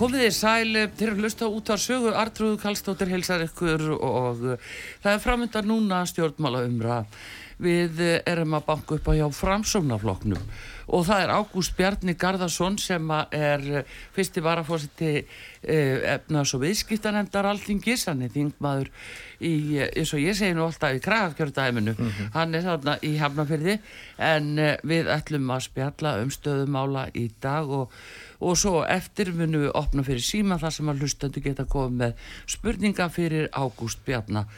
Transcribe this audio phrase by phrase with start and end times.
[0.00, 4.38] Komið þið sæl til að hlusta út á sögu Artrúðu Kallstóttir helsar ykkur og
[5.02, 7.02] það er framönda núna stjórnmála umra.
[7.60, 10.40] Við erum að banka upp á hjá framsóknarfloknum
[10.90, 13.66] og það er Ágúst Bjarni Garðarsson sem er
[14.14, 15.10] fyrsti varafósiti
[15.60, 18.88] efnaðs og viðskiptanendar alltingis, hann er þingmaður
[19.44, 19.52] í,
[19.84, 22.32] eins og ég segi nú alltaf í krafkjörðdæminu, mm -hmm.
[22.34, 23.78] hann er þarna í Hafnafyrði
[24.18, 24.50] en
[24.82, 27.92] við ætlum að spjalla um stöðumála í dag og
[28.40, 32.34] og svo eftir munum við opna fyrir síma þar sem að hlustendu geta komið með
[32.56, 34.48] spurninga fyrir Ágúst Bjarnar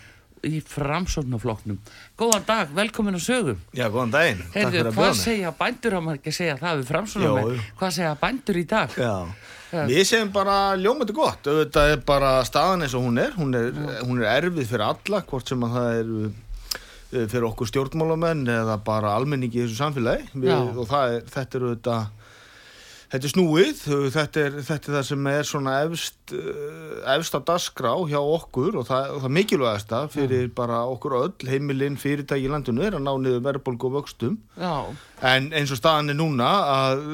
[0.42, 1.78] í framsóknarfloknum
[2.18, 4.44] Góðan dag, velkomin að sögum Já, góðan daginn.
[4.54, 7.66] Heyrðu, hvað segja bændur á maður ekki segja það við framsóknarmenn?
[7.78, 8.96] Hvað segja bændur í dag?
[8.98, 9.14] Já,
[9.88, 11.46] við segjum bara ljómandi gott.
[11.46, 13.36] Þetta er bara staðan eins og hún er.
[13.38, 13.70] Hún er,
[14.02, 16.32] hún er erfið fyrir alla hvort sem að það er uh,
[17.12, 20.28] fyrir okkur stjórnmálamenn eða bara almenningi í þessu samfélagi.
[20.34, 22.00] Við, og er, þetta eru þetta
[23.12, 23.80] Þetta er snúið,
[24.14, 28.78] þetta er, þetta er það sem er svona efst, eh, efst að dasgrá hjá okkur
[28.80, 30.54] og það, og það mikilvægasta fyrir mm.
[30.56, 34.38] bara okkur öll, heimilinn, fyrirtæki í landinu er að ná niður verðbólgu og vöxtum.
[34.56, 34.88] Já.
[35.28, 37.04] En eins og staðan er núna að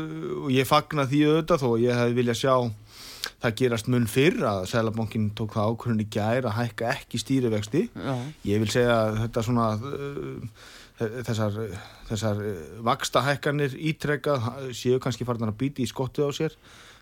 [0.54, 2.54] ég fagna því auðvitað þó ég hef viljað sjá
[3.42, 7.88] það gerast mun fyrr að Sælabankin tók það ákvörðin í gæri að hækka ekki stýrivexti.
[7.90, 8.14] Já.
[8.46, 9.72] Ég vil segja að þetta svona...
[9.82, 10.66] Uh,
[10.98, 11.56] þessar,
[12.08, 14.38] þessar eh, vaksta hækkanir ítrekka
[14.74, 16.58] séu kannski farnar að býti í skottið á sér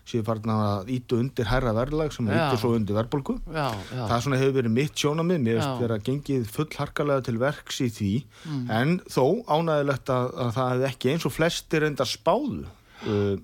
[0.07, 4.55] séu farnar að ítu undir herra verðlag sem ítu svo undir verðbólku það svona hefur
[4.61, 8.13] verið mitt sjónamið mér veist verið að gengið fullharkalega til verks í því.
[8.45, 8.63] Mm.
[8.77, 13.35] en þó ánægilegt að, að það hefði ekki eins og flestir enda spáðu uh,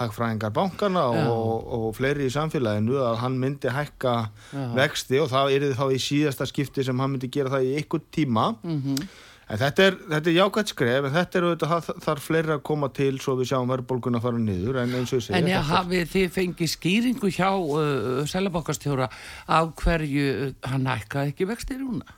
[0.00, 4.14] hagfræðingar bankana og, og fleiri í samfélaginu að hann myndi hækka
[4.50, 4.62] Já.
[4.78, 8.06] vexti og það er þá í síðasta skipti sem hann myndi gera það í ykkur
[8.14, 8.54] tíma.
[8.64, 9.12] Mm -hmm.
[9.52, 12.62] En þetta er, þetta er jákvæmt skref, en þetta er auðvitað, það þarf fleiri að
[12.64, 15.40] koma til svo við sjáum verðbólgun að fara niður, en eins og ég segja...
[15.42, 19.10] En ég hafið þið fengið skýringu hjá uh, Sælabankastjóra
[19.58, 22.16] af hverju uh, hann hækkaði ekki vextir núna?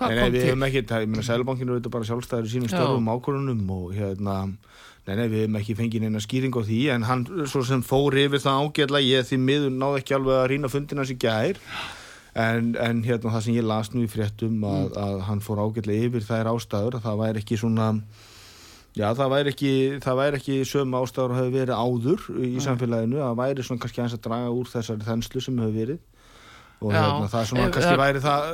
[0.00, 2.72] Hvað nei, nei, við hefum ekki, ég meina Sælabankin er auðvitað bara sjálfstæður í sínum
[2.72, 4.40] störfum ákvörunum og hérna,
[5.04, 8.16] nei, nei, við hefum ekki fengið neina skýringu á því, en hann svo sem fór
[8.24, 11.60] yfir það ágjörlega, ég því miður náðu ekki alveg að rýna fundina sig gær
[12.38, 14.98] En, en hérna það sem ég las nú í fréttum að, mm.
[15.02, 17.88] að hann fór ágætlega yfir þær ástæður að það væri ekki svona
[18.94, 19.72] já það væri ekki
[20.04, 22.62] það væri ekki söm ástæður að hafa verið áður í mm.
[22.66, 26.00] samfélaginu, það væri svona kannski eins að draga úr þessari þenslu sem hefur verið
[26.80, 28.46] og já, hérna, það er svona e, kannski e, væri það,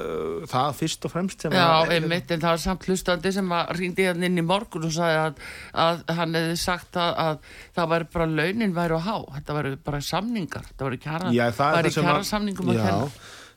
[0.51, 4.41] það fyrst og fremst Já, einmitt, en það var samt hlustandi sem ringdi hérna inn
[4.41, 5.45] í morgun og sagði að,
[5.85, 9.73] að hann hefði sagt að, að það væri bara launin væri á há, þetta væri
[9.87, 13.11] bara samningar, þetta væri kjara, já, kjara samningum að kenna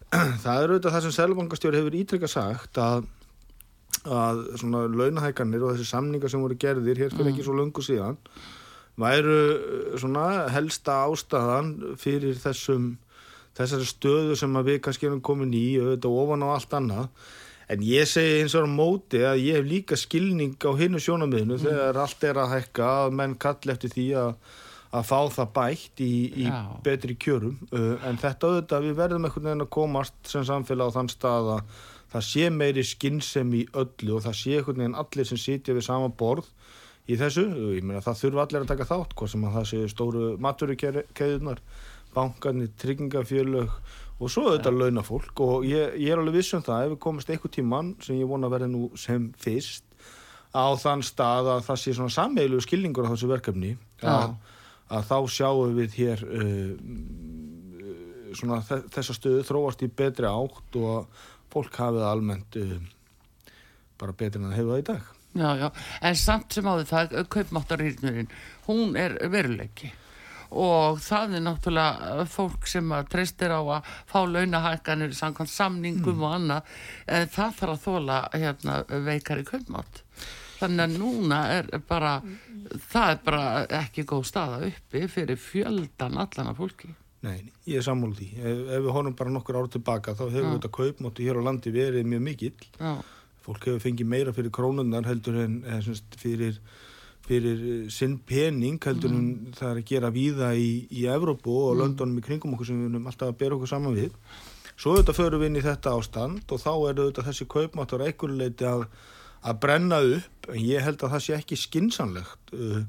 [0.43, 3.09] það er auðvitað það sem Sælubankastjóri hefur ítrekka sagt að,
[4.05, 7.33] að svona launahækanir og þessi samningar sem voru gerðir hér fyrir mm.
[7.33, 8.17] ekki svo lungu síðan
[8.99, 12.95] væru uh, svona helsta ástæðan fyrir þessum
[13.59, 17.29] þessari stöðu sem við kannski erum komin í auðvitað ofan á allt annað
[17.69, 21.57] en ég segi eins og á móti að ég hef líka skilning á hinnu sjónamiðinu
[21.57, 21.63] mm.
[21.67, 24.33] þegar allt er að hækka að menn kall eftir því að
[24.89, 26.13] að fá það bætt í,
[26.44, 26.50] í
[26.85, 27.59] betri kjörum.
[27.69, 31.51] Uh, en þetta auðvitað við verðum einhvern veginn að komast sem samfélag á þann stað
[31.57, 31.73] að
[32.09, 35.85] það sé meiri skinnsem í öllu og það sé einhvern veginn allir sem sitja við
[35.85, 36.50] sama borð
[37.09, 37.45] í þessu,
[37.77, 41.61] ég meina það þurfa allir að taka þátt hvað sem að það sé stóru maturikeðunar,
[42.13, 43.73] bankarnir tryggingafjölög
[44.19, 44.79] og svo auðvitað ja.
[44.83, 45.41] launafólk.
[45.45, 48.50] Og ég, ég er alveg vissum það ef við komast einhver tíman sem ég vona
[48.50, 49.86] að verða nú sem fyrst
[50.50, 54.33] á þann stað að það sé svona sammeilu skilningur á þessu verkefni að
[54.89, 56.74] að þá sjáum við hér uh,
[58.38, 61.21] svona þessa stöðu þróast í betri átt og
[61.53, 62.75] fólk hafið almennt uh,
[64.00, 65.15] bara betur en að hefa það í dag.
[65.39, 65.68] Já, já,
[66.09, 68.31] en samt sem áður það kaupmáttarýrnurinn,
[68.65, 69.91] hún er veruleiki.
[70.50, 76.24] Og það er náttúrulega fólk sem að treystir á að fá launahækkanir samkvæmt samningum mm.
[76.25, 76.71] og annað.
[77.06, 80.01] En það þarf að þóla hérna, veikari kaupmátt
[80.59, 82.15] þannig að núna er bara
[82.91, 83.45] það er bara
[83.81, 86.91] ekki góð staða uppi fyrir fjöldan allan af fólki.
[87.25, 88.29] Nei, ég er sammúl því.
[88.39, 91.73] Ef, ef við honum bara nokkur árið tilbaka þá hefur þetta kaupmóti hér á landi
[91.75, 92.69] verið mjög mikill.
[92.79, 92.94] Já.
[93.44, 96.59] fólk hefur fengið meira fyrir krónunnar heldur en eða, semst, fyrir,
[97.25, 101.79] fyrir eh, sinn pening heldur en það er að gera víða í, í Evrópu og
[101.79, 104.13] Londonum í kringum okkur sem við erum alltaf að bera okkur saman við.
[104.79, 108.38] Svo auðvitað förum við inn í þetta ástand og þá er auðvitað þessi kaupmáttur einhverju
[108.39, 108.85] leiti að,
[109.45, 112.81] að brenna upp en ég held að það sé ekki skinsanlegt uh,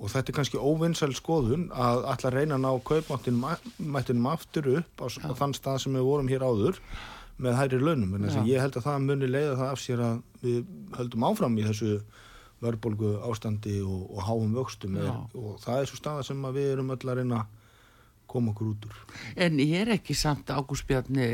[0.00, 5.06] og þetta er kannski óvinnsæl skoðun að alltaf reyna að ná kaupmáttinum aftur upp á,
[5.12, 6.80] á þann stað sem við vorum hér áður
[7.40, 8.16] með hæri launum.
[8.16, 10.58] En þess að ég held að það muni leiða það af sér að við
[10.96, 11.92] höldum áfram í þessu
[12.60, 14.98] verðbólgu ástandi og, og háum vöxtum.
[15.00, 17.59] Er, og það er svo staða sem við erum öll að reyna að
[18.30, 19.00] koma okkur út úr.
[19.46, 21.28] En ég er ekki samt Ágústbjarni,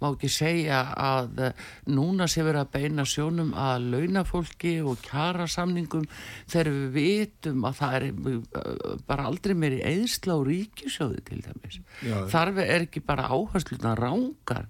[0.00, 5.48] má ekki segja að eh, núna sé verið að beina sjónum að launafólki og kjara
[5.50, 6.04] samningum
[6.50, 8.76] þegar við vitum að það er eh,
[9.08, 11.80] bara aldrei meiri eðsla og ríkisjóði til dæmis.
[12.04, 14.68] Já, Þarf er ekki bara áhersluna rángar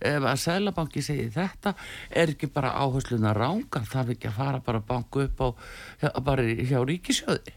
[0.00, 1.74] ef að Sælabanki segi þetta
[2.08, 5.48] er ekki bara áhersluna rángar þarf ekki að fara bara banku upp á
[6.24, 7.56] bara hjá ríkisjóði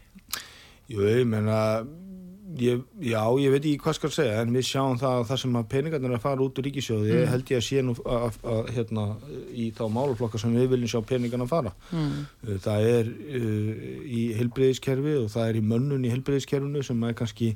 [0.92, 1.80] Jú, ég menna
[2.54, 5.56] Ég, já, ég veit ekki hvað skal segja en við sjáum það að það sem
[5.58, 7.30] að peningarnir er að fara út úr ríkisjóði mm.
[7.32, 9.06] held ég að sé nú að, að, hérna,
[9.50, 12.12] í þá máluflokka sem við viljum sjá peningarna að fara mm.
[12.44, 13.72] Uh, það er uh,
[14.06, 17.50] í helbreyðiskerfi og það er í mönnun í helbreyðiskerfinu sem er kannski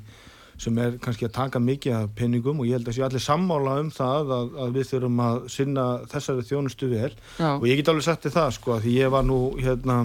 [0.59, 3.77] sem er kannski að taka mikið af peningum og ég held að sé allir sammála
[3.79, 7.53] um það að, að við þurfum að sinna þessari þjónustu vel já.
[7.53, 10.01] og ég get alveg sagt þið það sko að því ég var nú hérna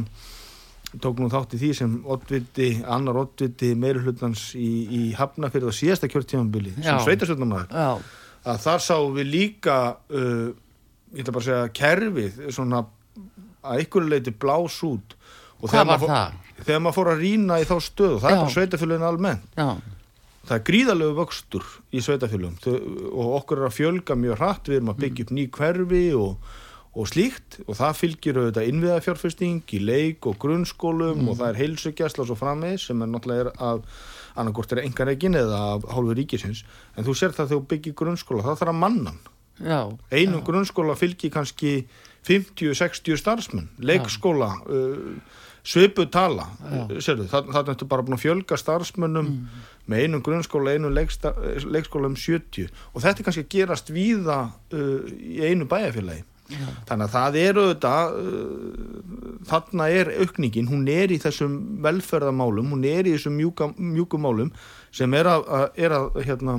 [1.03, 6.11] tók nú þátt í því sem oddviti, annar oddviti meirulhlutans í, í Hafnafjörð og síðasta
[6.13, 7.73] kjörtímanbili sem sveitastöldumæður
[8.45, 9.79] að þar sáum við líka
[10.13, 10.53] uh,
[11.15, 12.83] ég ætla bara að segja kerfið svona
[13.65, 15.17] að ykkur leiti blás út.
[15.63, 16.15] Og þegar maður,
[16.61, 18.35] þegar maður fór að rína í þá stöðu það Já.
[18.35, 19.47] er bara sveitafjörðin almennt.
[19.57, 19.69] Já.
[20.45, 22.59] það er gríðalögu vöxtur í sveitafjörðum
[23.15, 24.69] og okkur er að fjölga mjög hratt.
[24.69, 26.53] Við erum að byggja upp ný hverfi og
[26.95, 31.31] og slíkt og það fylgir auðvitað innviðafjárfesting í leik og grunnskólum mm.
[31.31, 34.03] og það er heilsugjastla og frammeðis sem er náttúrulega af
[34.39, 36.65] annarkort er engar egin eða af hálfu ríkisins
[36.95, 39.23] en þú sér það þegar þú byggir grunnskóla það þarf að mannan
[39.59, 39.81] já,
[40.11, 40.45] einum já.
[40.47, 41.73] grunnskóla fylgir kannski
[42.27, 49.65] 50-60 starfsmenn leikskóla uh, svipu tala það, það er bara að fjölga starfsmennum mm.
[49.91, 54.39] með einum grunnskóla einum leikskóla um 70 og þetta er kannski að gerast víða
[54.75, 56.67] uh, í einu bæjarfélagi Já.
[56.89, 59.05] þannig að það eru þetta uh,
[59.49, 61.55] þarna er aukningin, hún er í þessum
[61.85, 64.53] velferðamálum, hún er í þessum mjúkumálum
[64.95, 66.59] sem er að, að, er að hérna,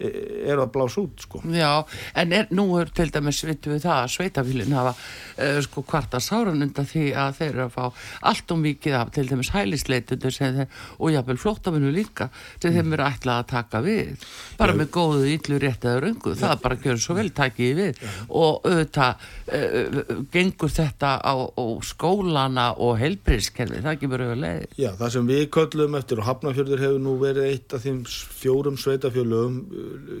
[0.00, 1.42] eru að blása út sko.
[1.52, 1.84] Já,
[2.18, 6.20] en er, nú er til dæmis vitum við það að sveitafílinn hafa uh, sko kvarta
[6.22, 10.38] sáran undan því að þeir eru að fá allt og mikið af til dæmis hælisleitundur
[10.40, 12.30] og jáfnvel flóttaminu líka
[12.60, 12.76] sem mm.
[12.78, 14.26] þeim eru ætlað að taka við
[14.60, 14.78] bara Já.
[14.80, 18.10] með góðu yllu réttaður öngu það er bara að gera svo vel takið við Já.
[18.28, 20.00] og auðvitað uh,
[20.32, 25.30] gengur þetta á, á skólana og heilbrískerfi, það ekki verið að leið Já, það sem
[25.30, 28.02] við köllum eftir og Hafnarfjörður hefur nú verið eitt af þeim
[28.40, 29.60] fjórum sveitafjörlum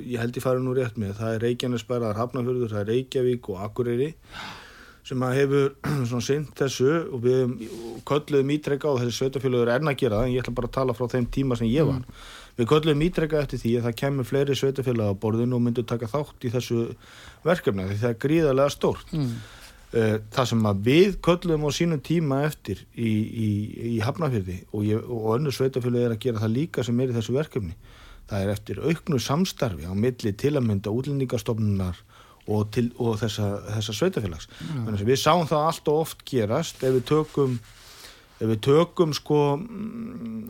[0.06, 2.90] ég held ég farið nú rétt með það er Reykjanesbæra, það er Hafnarfjörður, það er
[2.94, 4.10] Reykjavík og Akureyri
[5.06, 5.70] sem að hefur
[6.10, 7.54] svona synd þessu og við
[8.08, 10.76] köllum ítrekka og þessi sveitafjöluður er enn að gera það en ég ætla bara að
[10.76, 12.18] tala frá þeim tíma sem ég var mm.
[12.58, 16.10] við köllum ítrekka eftir því að það kemur fleiri sveitafjöluða á borðinu og myndu taka
[16.10, 16.82] þátt í þessu
[17.46, 19.32] verkefni því það er gríðarlega stórt mm.
[19.90, 23.48] Eh, það sem að við köllum á sínum tíma eftir í, í,
[23.90, 27.34] í Hafnarfjörði og, og önnu sveitafjöluð er að gera það líka sem er í þessu
[27.34, 27.74] verkefni
[28.30, 31.98] það er eftir auknu samstarfi á milli til að mynda útlendingastofnunar
[32.50, 34.96] og, til, og þessa, þessa sveitafélags mm.
[35.04, 37.60] við sáum það allt og oft gerast ef við tökum
[38.40, 40.44] ef við tökum sko mm,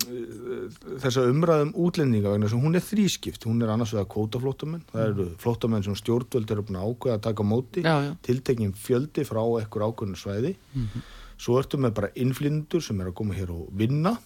[1.03, 5.27] þessa umræðum útlendinga vegna sem hún er þrískipt, hún er annars vegar kvótaflótamenn, það eru
[5.27, 5.39] mm.
[5.43, 8.13] flótamenn sem stjórnvöld eru búin að ákveða að taka móti já, já.
[8.29, 11.09] tiltekinn fjöldi frá ekkur ákveðinu svæði mm -hmm.
[11.37, 14.17] svo ertum við bara innflindur sem er að koma hér og vinna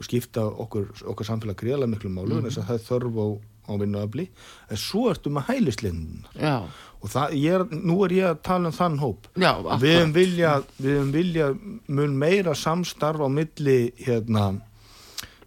[0.00, 2.46] og skipta okkur, okkur samfélag greiðlega miklu málu mm.
[2.48, 3.26] þess að það þörf á,
[3.68, 4.24] á vinnuafli.
[4.72, 8.96] En svo ertu með hælislindunar og það, er, nú er ég að tala um þann
[9.00, 9.28] hóp.
[9.40, 10.54] Já, við hefum vilja,
[11.12, 11.52] vilja
[11.92, 14.48] mun meira samstarf á milli hérna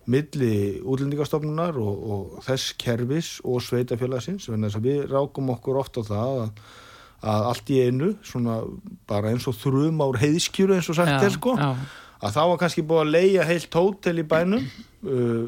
[0.03, 4.49] milli útlendingastofnunar og, og þess kervis og sveitafélagsins
[4.83, 6.63] við rákum okkur ofta á það að,
[7.33, 8.57] að allt í einu svona
[9.07, 11.71] bara eins og þrjum ár heiðskjuru eins og sagt er sko já
[12.23, 15.47] að þá var kannski búið að leia heilt hótel í bænum uh,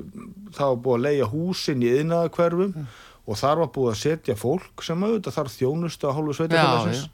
[0.55, 2.89] þá var búið að leia húsin í yðnaðakverfum mm.
[3.25, 7.07] og þar var búið að setja fólk sem auðvitað þarf þjónustu að hálfu sveitafélagsins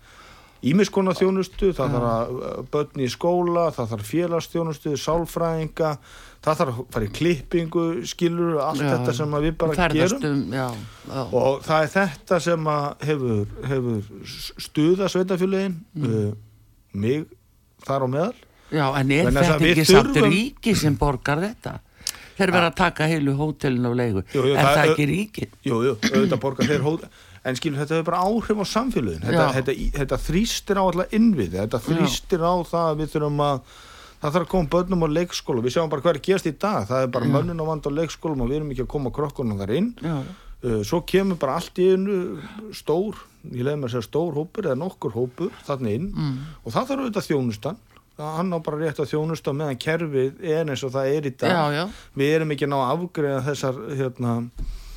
[0.61, 5.95] ímiskona þjónustu, það þarf að uh, börni í skóla, það þarf félagsþjónustu sálfræðinga,
[6.45, 10.67] það þarf að fara í klippingu, skilur allt já, þetta sem við bara gerum já,
[11.07, 11.23] já.
[11.23, 12.69] og það er þetta sem
[13.07, 13.41] hefur,
[13.71, 14.29] hefur
[14.67, 16.07] stuða sveitafélagin mm.
[16.13, 16.31] uh,
[16.93, 17.25] mig
[17.87, 21.79] þar á meðal Já, en er þetta ekki samt þurfum- ríki sem borgar þetta?
[22.37, 24.23] Þeir verða að taka heilu hótelin á leigu.
[24.33, 25.47] Jú, jú, er það- það ekki ríki?
[25.67, 27.03] Jú, jú, auðvitað borgar þeir hóð
[27.43, 29.53] en skilur þetta hefur bara áhrif á samfélögin þetta, Já.
[29.57, 33.63] þetta, þetta þrýstir á alla innviði þetta þrýstir á það að við þurfum að
[34.21, 36.53] það þarf að koma börnum á leikskóla við sjáum bara hvað er að gerast í
[36.61, 37.33] dag það er bara Já.
[37.33, 40.17] mönnun á vand á leikskólum og við erum ekki að koma krokkunum þar inn Já,
[40.21, 42.19] uh, svo kemur bara allt í einu
[42.77, 43.17] stór,
[43.49, 46.37] ég leiði mér að segja stór hópur eða nokkur hópur þannig inn mm.
[46.61, 47.81] og það þarf auðvitað þjónustan
[48.19, 51.33] það hann á bara rétt að þjónusta meðan kerfið er eins og það er í
[51.43, 51.83] dag já, já.
[52.19, 54.35] við erum ekki að ná að afgreða þessar hérna,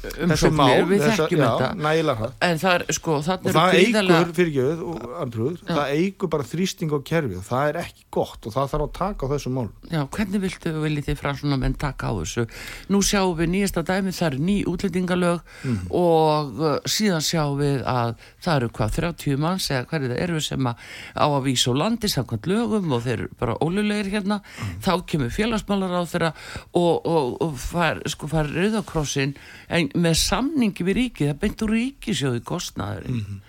[0.04, 2.28] þessi Umsóknir, mál við þekkjum þetta.
[2.44, 4.18] En það er, sko, og það eru gríðarlega...
[4.20, 5.70] eigur fyrirgjöð og andrúð, Já.
[5.74, 8.92] það eigur bara þrýsting á kerfið og það er ekki gott og það þarf að
[8.98, 12.44] taka á þessu mál Já, hvernig viltu, viljið þið fransuna menn taka á þessu?
[12.92, 15.86] Nú sjáum við nýjasta dæmi, það eru ný útlendingalög Mhm.
[15.90, 20.40] og uh, síðan sjáum við að það eru hvað 30 manns eða hverju það eru
[20.44, 20.76] sem að
[21.16, 24.78] á að vísa á landi samkvæmt lögum og þeir eru bara ólulegir hérna, Mhm.
[24.84, 26.32] þá kemur félagsmálar á þeirra
[26.74, 29.34] og, og, og fær, sko rauðakrossin
[29.68, 33.20] en með samningi við ríkið, það beint úr ríkisjóði kostnaðurinn.
[33.22, 33.42] Mhm.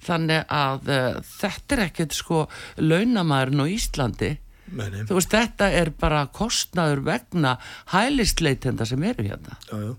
[0.00, 2.38] Þannig að uh, þetta er ekkert sko
[2.80, 4.30] launamæðurinn á Íslandi
[4.70, 7.56] Meni, Þú veist, þetta er bara kostnaður vegna
[7.92, 9.56] hælistleitenda sem eru hérna.
[9.66, 9.96] já, já.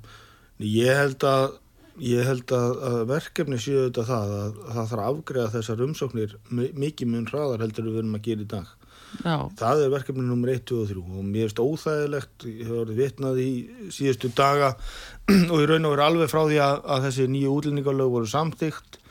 [0.64, 1.58] ég held að
[2.02, 5.84] ég held að, að verkefni séu þetta það að, að það þarf að afgreða þessar
[5.86, 8.72] umsóknir mi- mikið mun hraðar heldur við erum að gera í dag
[9.20, 12.78] Já, það er verkefni nummer 1, 2 og 3 og mér finnst óþægilegt, ég hef
[12.82, 13.50] orðið vitnað í
[13.92, 14.72] síðustu daga
[15.52, 19.02] og í raun og veru alveg frá því að, að þessi nýju útlendingalög voru samþygt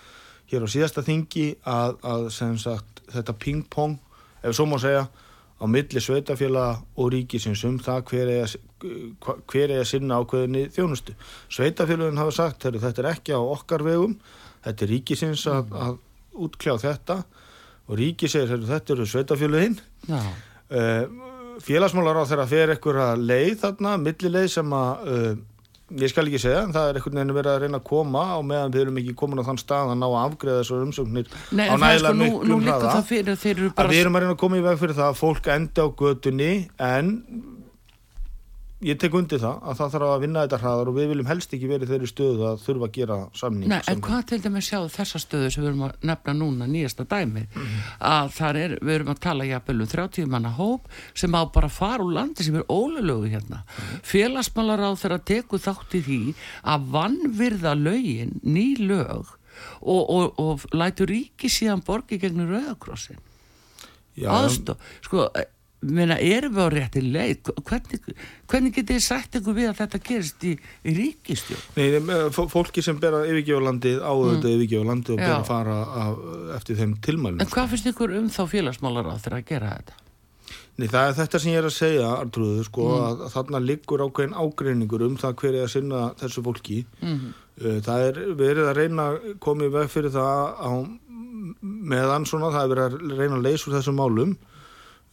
[0.50, 2.30] hér á síðasta þingi að, að
[2.62, 3.98] sagt þetta ping-pong
[4.42, 5.04] ef svo má segja
[5.60, 11.12] á milli sveitafélaga og ríkisins um það hver er, hver er að sinna ákveðinni þjónustu.
[11.52, 14.16] Sveitafélagin hafa sagt þetta er ekki á okkar vegum.
[14.64, 16.00] Þetta er ríkisins að, að
[16.46, 17.18] útkljá þetta
[17.90, 21.04] og ríki segir þetta eru sveitafélagin já, uh,
[21.60, 25.32] félagsmálar á þeirra fer einhverja leið þarna, millileið sem að uh,
[25.98, 28.38] ég skal ekki segja, en það er einhvern veginn verið að reyna að koma á
[28.46, 31.64] meðan við erum ekki komin á þann stað að ná að afgreða þessar umsóknir Nei,
[31.66, 32.92] á sko, nægilega miklum hraða.
[33.90, 36.52] við erum að reyna að koma í veg fyrir það að fólk endi á götunni
[36.78, 37.10] en
[38.80, 41.52] ég tek undir það að það þarf að vinna þetta hraðar og við viljum helst
[41.56, 44.88] ekki verið þeirri stöðu að þurfa að gera samning Nei, en hvað til dæmis sjáðu
[44.94, 47.82] þessa stöðu sem við erum að nefna núna, nýjasta dæmi, Mhm.
[48.00, 51.68] að þar er, við erum að tala jafnvel um 30 manna hóp sem á bara
[51.68, 53.62] fara úr landi sem er ólulegu hérna.
[53.68, 54.00] Mhm.
[54.02, 56.34] Félagsmálar á þeirra teku þátt í því
[56.64, 59.26] að vannvirða lögin, ný lög
[59.82, 63.18] og, og, og lætur ríki síðan borgi gegnum rauðakrossin.
[64.16, 65.28] Já, aðstof sko,
[65.82, 67.50] meina, erum við á rétti leið?
[67.64, 68.02] Hvernig,
[68.50, 70.52] hvernig getið þið sagt ykkur við að þetta gerist í,
[70.84, 75.14] í ríkistjórn Nei, nei, fó- fólki sem ber að yfirgefa landið á auðvitað yfirgefa landið
[75.16, 75.38] og ber Mm.
[75.40, 76.20] Að fara af,
[76.58, 77.40] eftir þeim tilmælum.
[77.40, 79.98] En hvað finnst ykkur um þá félagsmálar á þeirra að gera þetta?
[80.80, 83.04] Nei, það er þetta sem ég er að segja, Artrúður, sko, Mm.
[83.08, 86.84] að, að þarna liggur ákveðin ágreiningur um það hver er að sinna þessu fólki.
[87.02, 90.70] mm Það er verið að reyna í veg fyrir það á
[91.62, 94.30] meðan svona, það er verið að reyna að leysa úr þessum málum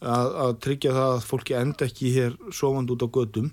[0.02, 3.50] að, að tryggja það að fólki enda ekki hér sofand út á gödum.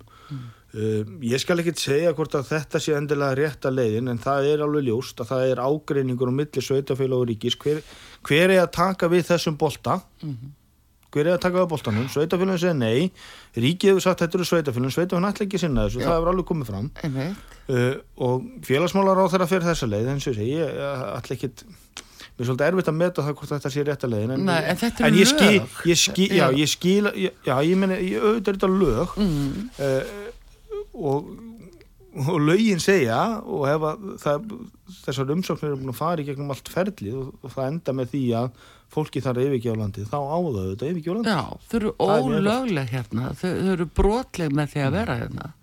[0.76, 4.66] Uh, ég skal ekkit segja hvort að þetta sé endilega rétta leiðin en það er
[4.66, 7.56] alveg ljóst að það er ágreiningur á milli sveitafélag og ríkis.
[7.62, 7.80] Hver,
[8.28, 10.02] hver er að taka við þessum bolta?
[11.16, 12.10] Hver er að taka við boltanum?
[12.12, 13.06] Sveitafélagin segir nei,
[13.56, 16.02] ríkið hefur sagt þetta eru sveitafélagin, sveitafélagin ætla ekki að sinna þessu.
[16.02, 16.08] Já.
[16.10, 16.90] það hefur alveg komið fram.
[17.66, 17.94] Uh,
[18.28, 20.84] og félagsmálar á þeirra fyrir þessa leið eins og ég segi, ég
[21.16, 21.54] ætla ekki
[22.36, 24.80] mér er svolítið erfitt að meta það hvort þetta sé rétta leiðin en, Nei, en
[24.82, 25.76] þetta eru en ég lög.
[25.88, 29.14] ég skil, já, ég skil ég, já, ég meni, ég auðvitað er þetta lög.
[29.24, 29.70] Mm.
[29.80, 30.34] uh,
[31.00, 31.30] og,
[32.26, 34.54] og lögin segja og ef að það,
[35.06, 38.14] þessar umsóknir eru búin að fara í gegnum allt ferlið og, og það enda með
[38.14, 38.64] því að
[38.96, 41.36] fólki þarf að yfirgefa landið þá á það auðvitað að yfirgefa landið.
[41.36, 43.34] Já, þau eru er ólögleg hérna.
[43.40, 45.54] Þau, þau eru brotleg með því að vera hérna.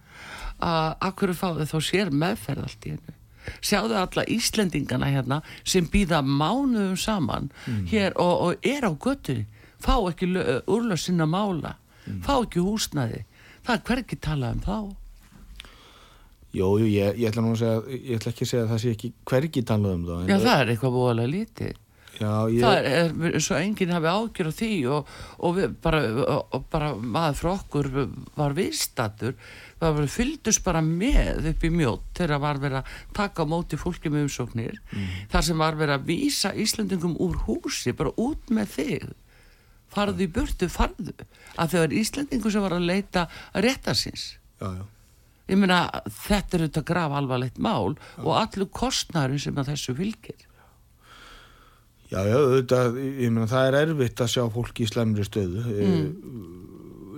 [0.63, 3.21] Að akkur fá þau þá sér meðferð allt í hennu
[3.61, 7.51] sjáðu alla Íslendingana hérna sem býða mánuðum saman
[7.91, 9.47] hér og, og er á göttunni
[9.83, 10.31] fá ekki
[10.71, 11.77] úrlöð sinna mála
[12.23, 13.25] fá ekki húsnæði.
[13.63, 14.77] Það er hvergi talað um þá.
[16.53, 18.81] Jú, jú, ég, ég ætla nú að segja ég ætla ekki að segja að það
[18.83, 21.79] sé ekki hvergi talað um en já það er eitthvað búalega lítið
[22.19, 25.13] já, ég, það er er svo enginn hafi ágjör á því og,
[25.49, 26.01] og bara,
[26.53, 27.91] og bara maður frá okkur
[28.37, 28.57] var
[29.83, 34.13] var fylgdust bara með upp í mjótt þegar var verið að taka á móti fólki
[34.13, 34.79] með umsóknir.
[35.33, 39.09] Þar sem var verið að vísa Íslandingum úr húsi bara út með þig.
[39.93, 41.17] Farðu í burtu, farðu.
[41.61, 44.37] Að þau er Íslandingur sem var að leita að rétta síns.
[44.63, 44.85] Já, já.
[45.51, 50.47] ég meina þetta er auðvitað graf alvarlegt mál og allur kostnærin sem að þessu fylgir
[52.13, 56.09] Já, já, auðvitað, ég meina það er erfitt að sjá fólki í slemri stöðu mm.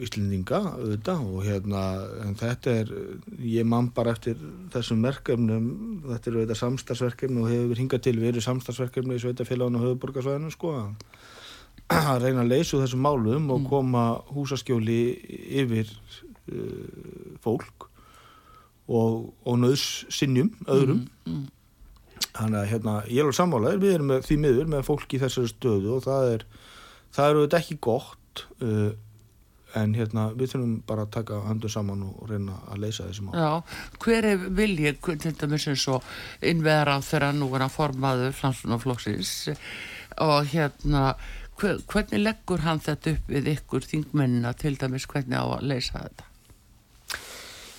[0.05, 1.83] Íslendinga auðvitað og hérna
[2.23, 2.93] en þetta er,
[3.43, 4.39] ég man bara eftir
[4.75, 5.69] þessum verkefnum,
[6.05, 10.77] þetta er auðvitað samstagsverkefni og hefur hingað til verið samstagsverkefni í Sveitafélagun og höfuborgarsvæðinu sko
[11.95, 15.01] að reyna að leysu þessum málum og koma húsaskjóli
[15.63, 17.89] yfir uh, fólk
[18.89, 21.45] og, og nöðs sinnjum öðrum mm, mm.
[22.33, 25.21] Þannig að hérna, ég er alveg sammálaður, við erum með, því miður með fólk í
[25.23, 26.47] þessari stöðu og það er,
[27.15, 28.91] það eru þetta ekki gott uh,
[29.79, 33.39] en hérna, við þurfum bara að taka handur saman og reyna að leysa þessi mál.
[33.39, 36.11] Já, hver er viljið, til dæmis eins og
[36.47, 39.33] innverða þegar nú er að formaðu flansunarflóksins
[40.23, 41.07] og hérna,
[41.59, 46.07] hver, hvernig leggur hann þetta upp við ykkur þingmennina til dæmis hvernig á að leysa
[46.07, 46.31] þetta?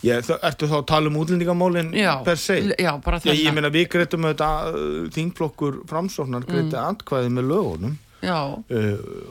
[0.06, 1.94] Ég, ertu þá að tala um útlendingamálinn
[2.26, 2.60] per se?
[2.78, 3.38] Já, bara þetta.
[3.40, 6.82] Ég meina við greitum auðvitað uh, þingflokkur framsóknar greiti mm.
[6.82, 7.96] atkvæði með lögunum
[8.26, 8.60] uh,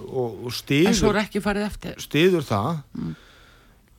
[0.09, 3.13] og, og stiður En svo er ekki farið eftir Stiður það mm.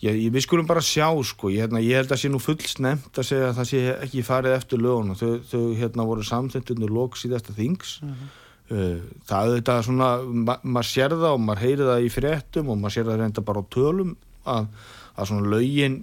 [0.07, 3.21] ég, ég, Við skulum bara sjá sko ég, hérna, ég held að sé nú fullsnemt
[3.21, 7.19] að segja að það sé ekki farið eftir lögunum þau, þau hérna voru samþendunir lók
[7.21, 8.27] síðasta þings mm.
[8.75, 8.99] uh,
[9.31, 12.97] það þetta svona ma maður sér það og maður heyri það í fréttum og maður
[12.99, 14.13] sér það reynda bara á tölum
[14.43, 14.69] að,
[15.15, 15.99] að svona lögin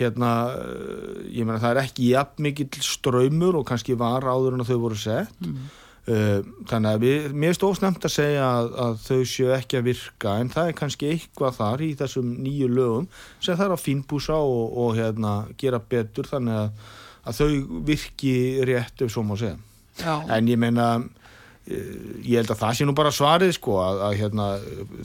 [0.00, 4.66] hérna, eh, ég meina það er ekki jafn mikill ströymur og kannski var áður en
[4.66, 5.68] þau voru sett mm.
[6.10, 6.40] uh,
[6.70, 10.34] þannig að við, mér er stóðsnemt að segja að, að þau séu ekki að virka
[10.40, 14.40] en það er kannski eitthvað þar í þessum nýju lögum sem það er að fínbúsa
[14.40, 16.92] og, og hérna, gera betur þannig að,
[17.24, 18.34] að þau virki
[18.68, 19.58] rétt ef svo má segja
[20.00, 20.14] Já.
[20.32, 21.19] en ég meina Eh,
[21.70, 24.46] ég held að það sé nú bara svarið sko að, að hérna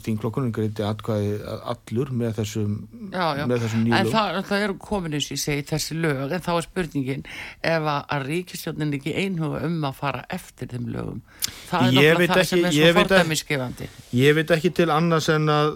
[0.06, 1.34] þingklokkunum greiti atkvæði
[1.72, 2.74] allur með þessum,
[3.14, 6.52] þessum nýlu en það, það eru komin eins og ég segi þessi lög en þá
[6.56, 11.22] er spurningin ef að, að ríkistjónin ekki einhuga um að fara eftir þeim lögum?
[11.70, 15.50] Það er náttúrulega það ekki, sem er svo fordæmiskefandi ég veit ekki til annars en
[15.52, 15.72] að,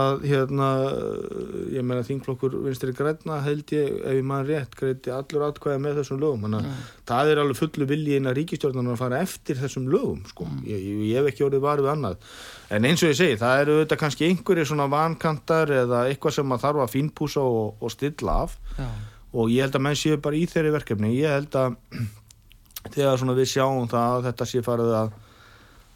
[0.00, 0.70] að hérna
[1.74, 6.00] ég meina þingklokkur vinstri græna held ég ef ég maður rétt greiti allur atkvæði með
[6.00, 6.46] þessum lögum.
[6.46, 10.20] Þannig að það er alveg fullu vilji inn að ríkistjónin að fara eftir þessum lögum
[10.30, 10.46] sko.
[10.46, 10.60] mm.
[10.70, 12.28] ég, ég, hef ekki orðið varfið annað
[12.76, 16.50] en eins og ég segi, það eru þetta kannski einhverjir svona vankantar eða eitthvað sem
[16.50, 18.86] maður þarf að fínpúsa og, og stilla af Já.
[19.34, 21.76] og ég held að menn séu bara í þeirri verkefni ég held að
[22.94, 25.18] þegar við sjáum það að þetta sé farið að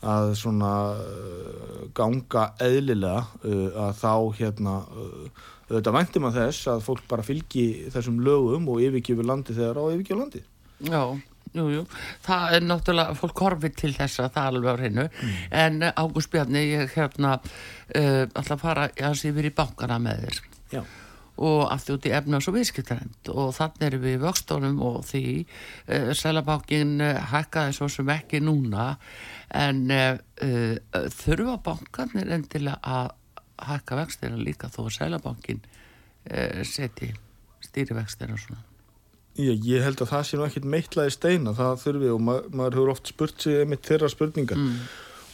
[0.05, 6.83] að svona uh, ganga eðlilega uh, að þá hérna uh, auðvitað væntum að þess að
[6.85, 10.43] fólk bara fylgi þessum lögum og yfirgjöfu landi þegar á yfirgjöfu landi
[10.81, 11.05] Já
[11.55, 11.85] jú, jú.
[12.25, 15.39] það er náttúrulega fólk korfið til þess að það alveg á hreinu mm.
[15.63, 20.25] en eh, Ágúst Bjarni ég hérna uh, alltaf fara að sé verið í bankana með
[20.25, 20.41] þér
[20.75, 20.83] Já.
[21.49, 25.25] og aftur út í efnars og viðskiptarend og þannig erum við í vöxtónum og því
[25.45, 28.95] uh, Sælabankin uh, hækkaði svo sem ekki núna
[29.55, 29.85] en
[31.15, 33.13] þurfa bankanir endilega að
[33.69, 35.61] hækka vextina líka þó að Sælabankin
[36.67, 37.13] seti
[37.63, 38.74] stýrivextina svona
[39.35, 42.77] Ég, ég held að það sé nú ekkit meitlaði steina það þurfi og ma maður
[42.79, 44.77] hefur oft spurt sig einmitt þeirra spurningar mm.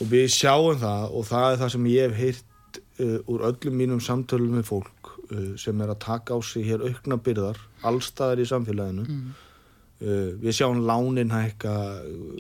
[0.00, 3.76] og við sjáum það og það er það sem ég hef heyrt uh, úr öllum
[3.76, 7.60] mínum samtölum með fólk uh, sem er að taka á sig hér aukna byrðar
[7.90, 9.30] allstaðar í samfélaginu mm.
[10.00, 11.76] uh, við sjáum lánin hækka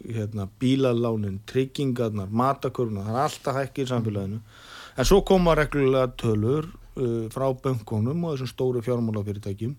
[0.08, 4.40] hérna, bílalánin, tryggingarnar matakurna, það er alltaf hækki í samfélaginu
[4.96, 6.72] en svo koma reglulega tölur
[7.32, 9.74] frá böngunum og þessum stóru fjármálafyrirtækjum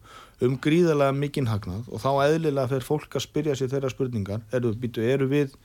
[0.48, 4.44] um gríðarlega mikinn hagnað og þá eðlilega fer fólk að spyrja sér þeirra spurningar.
[4.56, 5.56] Eru, býtu, eru við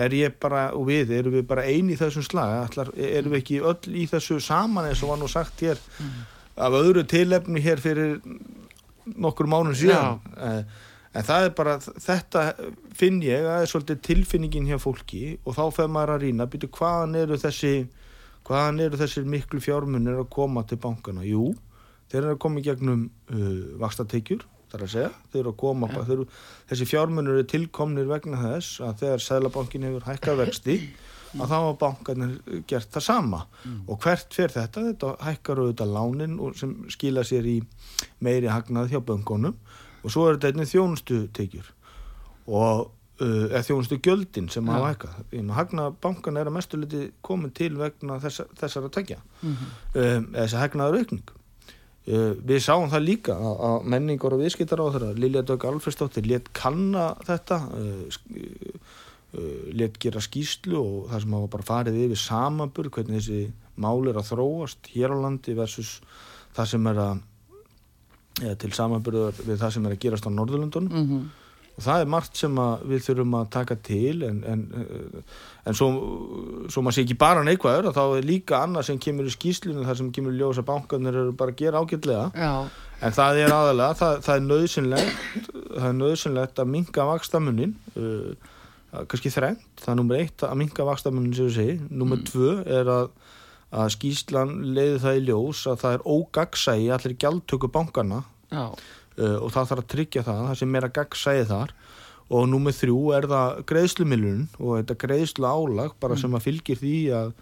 [0.00, 3.40] er ég bara, og við, eru við bara eini í þessum slag, Ætlar, eru við
[3.40, 6.20] ekki öll í þessu saman eins og var nú sagt hér mm.
[6.66, 8.20] af öðru tilefni hér fyrir
[9.16, 10.20] nokkur mánum síðan?
[10.36, 12.44] En, eh, en það er bara þetta
[12.96, 16.48] finn ég að það er svolítið tilfinningin hjá fólki og þá fer maður að rýna.
[16.50, 17.74] Býtu, hvaðan eru þessi
[18.48, 21.50] hvaðan eru þessir miklu fjármunir að koma til bankana, jú
[22.10, 25.90] þeir eru að koma í gegnum uh, vakstateikjur þar að segja, þeir eru að koma
[25.90, 26.02] ja.
[26.14, 26.26] eru,
[26.70, 30.76] þessi fjármunur eru tilkomnir vegna þess að þegar Sælabankin hefur hækkað vexti
[31.30, 33.40] að þá hafa bankarnir gert það sama.
[33.62, 33.82] Mm.
[33.86, 37.58] og hvert fyrir þetta, þetta hækkar auðvitað lánin sem skila sér í
[38.22, 39.58] meiri hagnað hjá bankonum
[40.00, 41.70] og svo er þetta einnig þjónustu teikjur
[42.50, 42.88] og uh,
[43.20, 48.16] eða þjónustu gjöldin sem hafa hækkað hagnað bankan er að mestu liti komið til vegna
[48.22, 49.76] þess, þessar að tekja mm -hmm.
[49.94, 51.36] um, eða þess að hægnaður aukning
[52.08, 56.46] Uh, við sáum það líka að menningar og viðskiptar á þeirra Lilja Dögg Alfredsdóttir let
[56.56, 58.22] kanna þetta uh,
[59.36, 63.42] uh, let gera skýslu og það sem hafa bara farið yfir samanbur hvernig þessi
[63.84, 65.98] mál er að þróast hér á landi versus
[66.56, 67.20] það sem er að
[68.48, 71.28] ja, til samanburður við það sem er að gerast á Norðurlundunum mm -hmm.
[71.80, 72.58] Og það er margt sem
[72.90, 74.64] við þurfum að taka til en, en,
[75.64, 75.88] en svo,
[76.68, 79.98] svo maður sé ekki bara neikvæður þá er líka annað sem kemur í skýslunum þar
[80.02, 82.52] sem kemur í ljósa bankanir eru bara að gera ágætlega Já.
[83.00, 88.52] en það er aðalega, það, það er nöðsynlegt það er nöðsynlegt að minga vakstamunin uh,
[89.00, 92.28] kannski þrengt, það er nummer eitt að minga vakstamunin sem við segi, nummer mm.
[92.28, 93.12] tvö er að,
[93.72, 98.74] að skýslan leiði það í ljós að það er ógagsægi allir gjaldtöku bankana Já
[99.18, 101.72] og það þarf að tryggja það, það sem er að gagsæði þar
[102.30, 106.22] og númið þrjú er það greiðslumilun og þetta greiðslu álag bara mm.
[106.22, 107.32] sem að fylgir því að,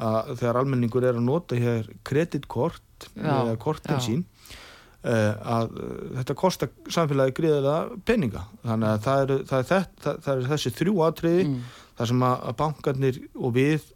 [0.00, 4.04] að þegar almenningur er að nota hér kreditkort eða kortin já.
[4.06, 4.24] sín
[5.04, 10.16] uh, að uh, þetta kostar samfélagi greiðilega peninga þannig að það er, það er, þetta,
[10.24, 11.60] það er þessi þrjú atriði mm.
[12.00, 13.88] þar sem að, bankarnir og við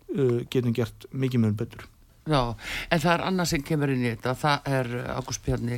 [0.53, 1.89] getum gert mikið mjög betur
[2.25, 2.55] Já,
[2.89, 5.77] en það er annað sem kemur inn í þetta, það er, Ágúst Björni,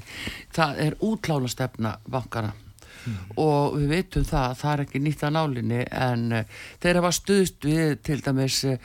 [0.54, 3.16] það er útlána stefna bankana mm.
[3.42, 7.66] og við veitum það, það er ekki nýtt að nálinni en uh, þeir hafa stuðst
[7.66, 8.78] við til dæmis uh,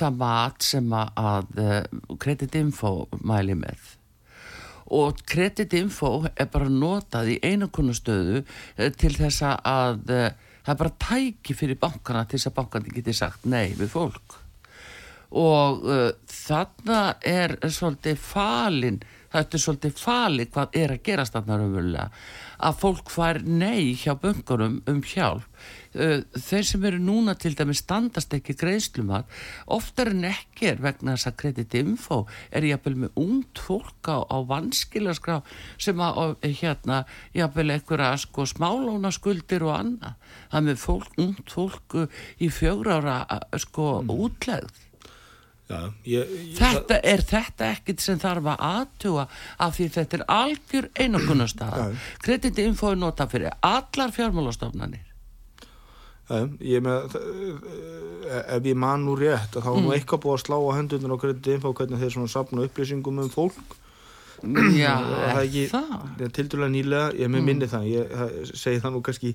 [0.00, 1.78] það mat sem að uh,
[2.16, 2.94] kreditinfo
[3.28, 3.94] mæli með.
[4.96, 8.40] Og kreditinfo er bara notað í einankunastöðu
[8.98, 13.46] til þess að það er bara tæki fyrir bankana til þess að bankandi geti sagt
[13.46, 14.40] nei við fólk
[15.30, 21.58] og uh, þarna er svolítið falin þetta er svolítið fali hvað er að gerast þarna
[21.60, 22.06] raunverulega.
[22.60, 25.46] Að fólk fær nei hjá bunkunum um hjálp.
[25.90, 29.24] Uh, þeir sem eru núna til dæmi standast ekki greiðslumar
[29.74, 32.20] oftar en ekki er vegna þess að kreditinfo
[32.54, 35.40] er jafnvel með ungd fólk á, á vanskilaskrá
[35.82, 37.02] sem að hérna
[37.34, 40.30] jafnvel einhverja sko smálóna skuldir og annað.
[40.52, 41.98] Það með fólk, ungd fólk
[42.38, 43.18] í fjögur ára
[43.58, 44.14] sko mm.
[44.14, 44.86] útlegð
[45.70, 49.26] Já, ég, ég, þetta er þetta ekkit sem þarf að aðtúa
[49.62, 51.84] af því þetta er algjör einakunnastaða
[52.24, 55.06] kreditinfo er nota fyrir allar fjármálastofnanir.
[56.62, 59.86] Ég með eh, ef ég man nú rétt þá er mm.
[59.86, 63.30] nú eitthvað búið að slá á hendunar á kreditinfo hvernig þeir svona sapna upplýsingum um
[63.30, 63.78] fólk.
[64.74, 65.96] Já, það er ekki það?
[66.24, 67.50] Er til dæla nýlega, ég með mm.
[67.50, 69.34] minni það ég segi það nú kannski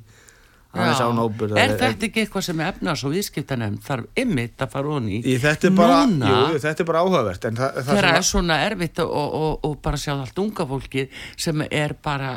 [0.75, 5.69] er þetta ekki eitthvað sem efnars og viðskiptanemn þarf ymmit að fara honi í þetta
[5.69, 8.19] er bara, jú, þetta er bara áhugavert það, það er að...
[8.29, 11.07] svona erfitt og, og, og, bara sjá allt unga fólki
[11.37, 12.35] sem er bara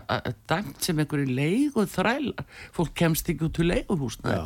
[0.51, 4.38] dæmt sem einhverju leigu þrælar fólk kemst ekki út til leiguhúsna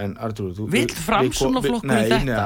[0.00, 2.44] en Artur vil fram svona flokkur í þetta?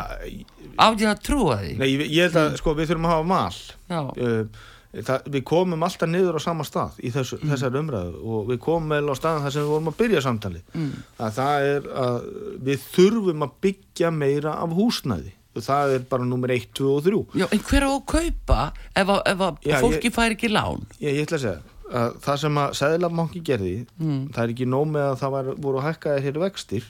[0.81, 1.73] á því að trúa því?
[1.81, 4.63] Nei, ég, ég held að sko, við þurfum að hafa mal uh,
[5.03, 7.53] það, við komum alltaf niður á sama stað í þessu, mm.
[7.53, 10.63] þessar umræðu og við komum vel á staðan þar sem við vorum að byrja samtali
[10.73, 10.91] mm.
[11.19, 12.29] að það er að
[12.69, 17.05] við þurfum að byggja meira af húsnæði og það er bara nummer 1, 2 og
[17.07, 20.35] 3 Já, en hver á að kaupa ef, að, ef að Já, fólki ég, fær
[20.35, 20.85] ekki lán?
[20.99, 21.63] Ég, ég ætla að segja
[21.95, 24.21] að það sem að Sæðlabanki gerði, mm.
[24.35, 26.87] það er ekki nóg með að það var, voru að hækka þér vextir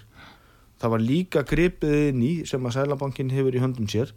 [0.80, 4.14] það var líka gripið inn í sem að Sæðlabankin hefur í höndum sér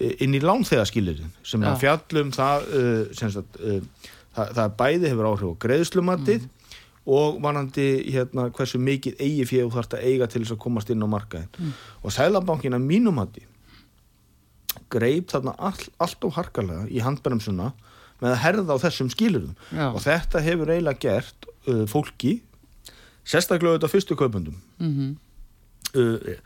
[0.00, 5.52] inn í lánþegaskilirinn sem er fjallum það, uh, sagt, uh, það það bæði hefur áhrif
[5.52, 6.76] á greiðslumatið mm.
[7.16, 10.92] og vanandi hérna, hversu mikið eigi fyrir þú þarfst að eiga til þess að komast
[10.92, 11.74] inn á markaðin mm.
[12.00, 13.44] og Sælabankina mínumati
[14.92, 17.72] greip þarna all, allt og harkalega í handbærumsuna
[18.22, 19.90] með að herða á þessum skilirum Já.
[19.90, 22.38] og þetta hefur eiginlega gert uh, fólki
[23.28, 26.36] sérstaklega auðvitað fyrstu kaupundum mm -hmm.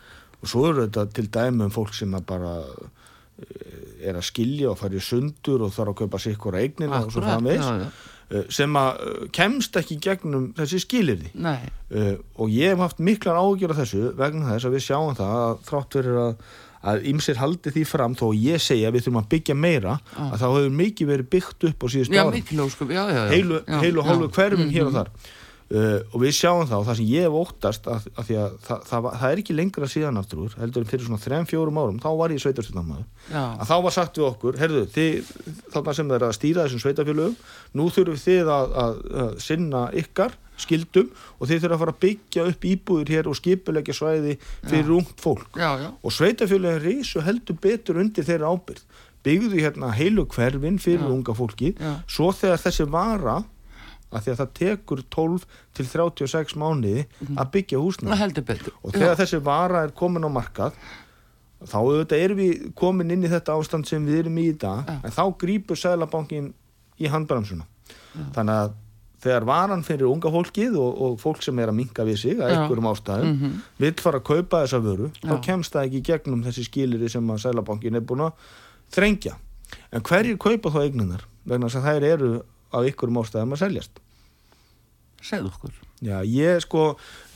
[0.43, 2.59] og svo eru þetta til dæmi um fólk sem bara
[4.07, 7.25] er að skilja og fara í sundur og þarf að kaupa sikkur eignina og svo
[7.25, 13.03] framvegs eh, sem að eh, kemst ekki gegnum þessi skilirði uh, og ég hef haft
[13.03, 16.33] miklar ágjör af þessu vegna þess að við sjáum það að þrátt fyrir að
[16.87, 20.29] að ymsir haldi því fram þó ég segja að við þurfum að byggja meira ah.
[20.29, 24.69] að þá hefur mikið verið byggt upp á síðust ára heilu, heilu hálfu hverfum mm
[24.69, 24.75] -hmm.
[24.77, 25.11] hér og þar
[25.67, 28.83] Uh, og við sjáum þá, það sem ég hef óttast að, að því að það,
[28.87, 32.35] það, það er ekki lengra síðan aftur heldur en fyrir svona 3-4 árum þá var
[32.35, 35.33] ég sveitarstjórnarmæður að þá var sagt við okkur, herðu, þið
[35.75, 37.35] þarna sem þeir að stýra þessum sveitarfjölugum
[37.81, 42.01] nú þurfum þið að, að, að sinna ykkar skildum og þið þurfum að fara að
[42.07, 44.37] byggja upp íbúður hér og skipulegja svæði
[44.71, 44.95] fyrir já.
[45.01, 45.51] ungt fólk.
[45.59, 45.91] Já, já.
[45.99, 48.87] og sveitarfjölugin reysu heldur betur undir þeirra ábyrð
[49.27, 51.75] byggðu hérna heilu hverfin fyrir unga fólki
[52.07, 53.41] svo þegar þessi vara
[54.17, 57.41] að því að það tekur 12 til 36 mánuði mm -hmm.
[57.41, 58.13] að byggja húsna
[58.83, 59.19] og þegar Já.
[59.21, 60.73] þessi vara er komin á markað
[61.65, 64.85] þá auðvitað erum við komin inn í þetta ástand sem við erum í í dag
[64.87, 65.01] Já.
[65.05, 66.53] en þá grýpur Sælabankin
[66.99, 67.65] í handbaransuna
[68.35, 68.75] þannig að
[69.27, 72.53] þegar varan fyrir unga fólkið og, og fólk sem er að minka við sig að
[72.53, 73.61] einhverjum ástæðum mm -hmm.
[73.83, 75.29] vil fara að kaupa þessa vöru Já.
[75.31, 78.33] þá kemst það ekki gegnum þessi skiliri sem að Sælabankin er búin að
[78.93, 79.37] þrengja
[79.93, 82.33] en hverjir kaupa þá eignunar vegna þess að þær eru
[82.71, 84.01] á ykkurum ástæðum að seljast
[85.27, 86.91] segð okkur Já, ég sko,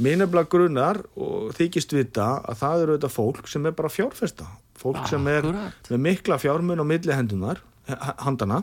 [0.04, 4.48] minnabla grunar og þykist vita að það eru þetta fólk sem er bara fjárfesta.
[4.80, 5.88] Fólk sem er Akkúrat.
[5.92, 7.62] með mikla fjármun á milli hendunar,
[8.20, 8.62] handana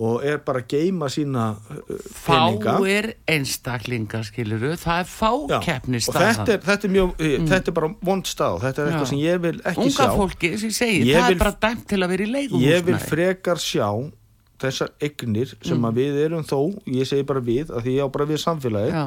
[0.00, 1.80] og er bara að geima sína uh,
[2.24, 2.76] peninga.
[2.80, 7.50] Fáir einstaklingar skiluru, það er Já, fákeppni og þetta er, þetta er mjög, mm.
[7.50, 10.14] þetta er bara vond stað þetta er eitthvað sem ég vil ekki Unga sjá.
[10.22, 12.88] fólki, sem ég segi, Ég það vil- er bara dæmt til að vera í Ég
[12.88, 13.90] vil frekar sjá
[14.60, 15.86] þessar eignir sem Mm.
[15.88, 18.92] að við erum þó, ég segi bara við, að því ég á bara við samfélagið,
[18.92, 19.04] Já.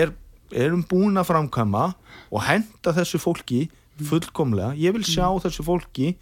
[0.00, 0.12] er,
[0.52, 1.94] erum búin að framkama
[2.30, 3.64] og henda þessu fólki
[4.02, 4.74] fullkomlega.
[4.78, 6.14] Ég vil sjá þessu fólki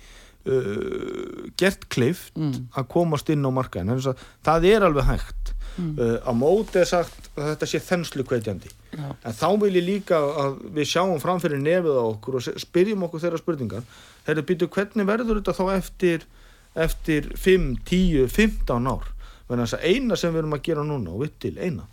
[0.46, 4.00] uh, gert klift að komast inn á markaðin.
[4.46, 5.54] Það er alveg hægt.
[5.80, 8.70] Uh, á móti er sagt að þetta sé þenslu kveitjandi.
[8.98, 13.22] En þá vil ég líka að við sjáum framfyrir nefið á okkur og spyrjum okkur
[13.22, 13.84] þeirra spurningar.
[14.26, 16.26] Þeirra býtu hvernig verður þetta þá eftir,
[16.74, 19.08] eftir 5, 10, 15 ár?
[19.50, 21.88] Að þess að eina sem við erum að gera núna og vitt til eina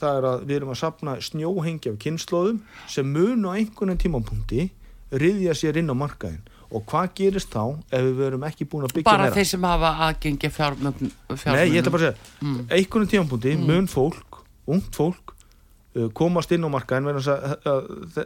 [0.00, 2.58] það er að við erum að sapna snjóhengi af kynnslóðum
[2.90, 4.68] sem mun á einhvern tímapunkti
[5.14, 6.42] riðja sér inn á markaðin
[6.74, 9.36] og hvað gerist þá ef við verum ekki búin að byggja Bara meira?
[9.36, 12.58] þeir sem hafa aðgengi fjármögn Nei, ég ætla bara að segja, mm.
[12.78, 17.20] einhvern tímapunkti mun fólk, ungt fólk uh, komast inn á markaðin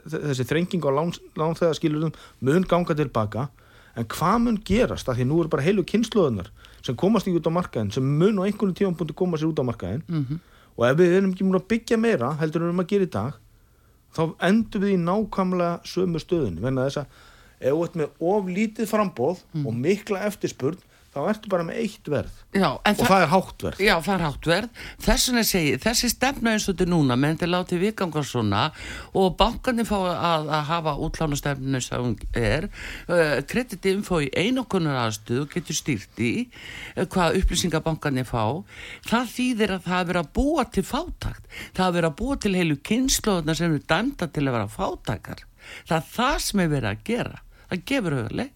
[0.08, 2.14] þessi þrenging á lán, lánþegaskilurðum
[2.48, 3.48] mun ganga tilbaka
[3.98, 6.48] en hvað mun gerast af því nú eru bara heilu kynnslóðunar
[6.86, 9.64] sem komast ekki út á markaðin sem mun á einhvern tímapunkti koma sér út á
[9.66, 10.38] markaðin Mhm.
[10.78, 13.10] og ef við erum ekki múin að byggja meira heldur við erum að gera í
[13.10, 13.32] dag
[14.14, 17.06] þá endur við í nákvæmlega sömu stöðunni venna þess að
[17.60, 20.78] ef þú ert með of lítið frambóð og mikla eftirspurn
[21.14, 24.22] þá ertu bara með eitt verð Já, og það er hátt verð Já, það er
[24.24, 24.80] háttverð.
[25.04, 28.64] Þess vegna segi, þessi stefna eins og þetta er núna, menn til látið viðganga svona
[29.18, 32.68] og bankarnir fá að, að hafa útlána stefnu sem er,
[33.08, 38.44] uh, kreditið fá í einokunar aðstöðu, getur stýrt í uh, hvað upplýsingar bankarnir fá.
[39.08, 41.48] Það þýðir að það er verið að búa til fátakt.
[41.76, 45.44] Það er verið að búa til heilu kynnslóðuna sem er dæmda til að vera fátakar.
[45.88, 47.42] Það er það sem er verið að gera.
[47.68, 48.54] Það gefur auðvitað.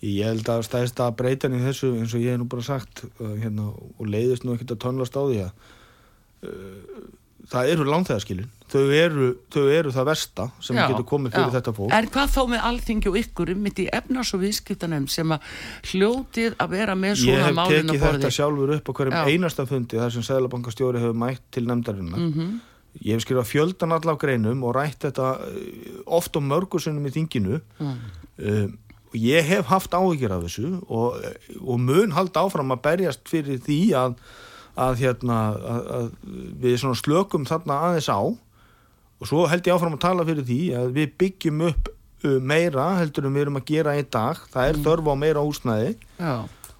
[0.00, 3.02] Ég held að stæðist að breytan í þessu eins og ég hef nú bara sagt
[3.20, 3.66] uh, hérna,
[3.98, 5.50] og leiðist nú ekkert að tónlast á því að
[6.48, 7.02] uh,
[7.50, 11.54] það eru lánþegaskilin þau eru, þau eru það versta sem Já, getur komið fyrir já.
[11.58, 15.08] þetta fólk En hvað þá með alþingi og ykkur um mitt í efnars og viðskiptanemn
[15.10, 15.48] sem að
[15.90, 18.92] hljótið að vera með Ég svona hef málin tekið að borði þetta sjálfur upp á
[19.00, 19.22] hverjum Já.
[19.34, 22.50] einasta fundi þar sem Sæðlabankastjóri hefur mætt til nefndarinnar Mhm.
[23.06, 27.60] Ég hef skrifað fjöldan allar greinum og rætt þetta uh, oft og mörgursunum í þinginu
[27.78, 27.98] Mm.
[28.42, 28.72] um,
[29.10, 31.24] og ég hef haft áhyggjur af þessu og,
[31.60, 34.14] og mun halda áfram að berjast fyrir því að,
[34.78, 36.12] að, hérna, að, að
[36.62, 38.20] við slökum þarna aðeins á.
[39.20, 42.86] Og svo held ég áfram að tala fyrir því að við byggjum upp uh, meira
[43.00, 44.38] heldur en við erum að gera í dag.
[44.54, 45.96] Það er þörf á meira húsnæði.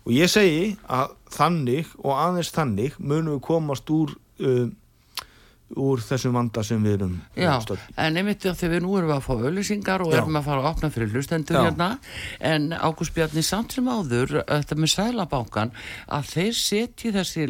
[0.07, 4.71] Og ég segi að þannig og aðeins þannig munum við komast úr uh,
[5.79, 7.83] úr þessum vanda sem við erum já, stödd.
[7.95, 10.19] en einmitt þegar við nú erum að fá auðlýsingar og Já.
[10.19, 11.63] erum að fara að opna fyrir hlustendur Já.
[11.69, 11.89] hérna
[12.51, 15.73] en Ágúst Bjarni samt sem áður þetta með sælabankan
[16.11, 17.47] að þeir setji þessi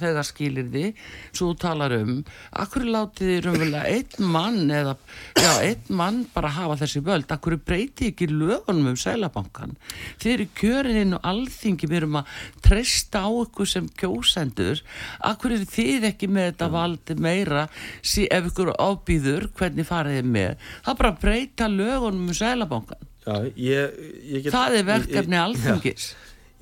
[0.00, 0.84] þegar skilirði
[1.30, 2.16] svo þú talar um
[2.50, 4.96] akkur látið þið raunverulega einn mann eða,
[5.38, 9.76] já, einn mann bara hafa þessi völd, akkur breyti ekki lögunum um sælabankan
[10.22, 12.34] þið eru kjörin inn og alþingi við erum að
[12.66, 14.82] treysta á ykkur sem kjósendur
[15.30, 17.66] akkur eru þið ekki með þetta valdi meira
[18.00, 20.72] sí, ef ykkur ábýður hvernig farið þið með.
[20.88, 26.06] Það bara breyta lögunum um sælabankan það er verkefni ég, alþingis.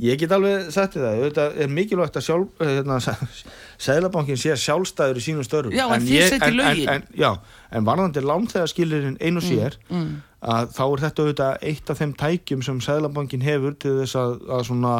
[0.02, 2.96] Ég, get alveg sagt þér það þetta er mikilvægt að sjálf hérna,
[3.84, 5.76] Sæðlabankin sé sjálfstæður í sínum störfum.
[5.76, 6.88] Já, en þið ég- setjið en, lögin.
[6.88, 7.30] en, en, Já,
[7.70, 10.10] en varðandi lánþegaskilirinn einu sér mm.
[10.54, 14.36] að þá er þetta auðvitað eitt af þeim tækjum sem Sæðlabankin hefur til þess að,
[14.56, 14.94] að svona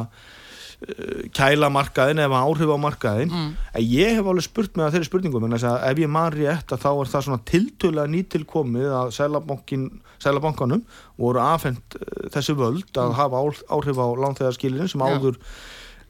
[1.35, 3.51] kæla markaðin eða áhrif á markaðin Mm.
[3.75, 6.75] en ég hef alveg spurt að þeirri spurningum en þess að ef ég man rétt
[6.75, 9.87] að þá er það svona tiltölulega nýtilkomið að Sæðlabankin
[10.25, 10.83] Sæðlabankanum
[11.21, 13.45] voru afhend uh, þessi völd að hafa á,
[13.79, 15.09] áhrif á lánþegarskilin sem Mm.
[15.15, 15.39] Áður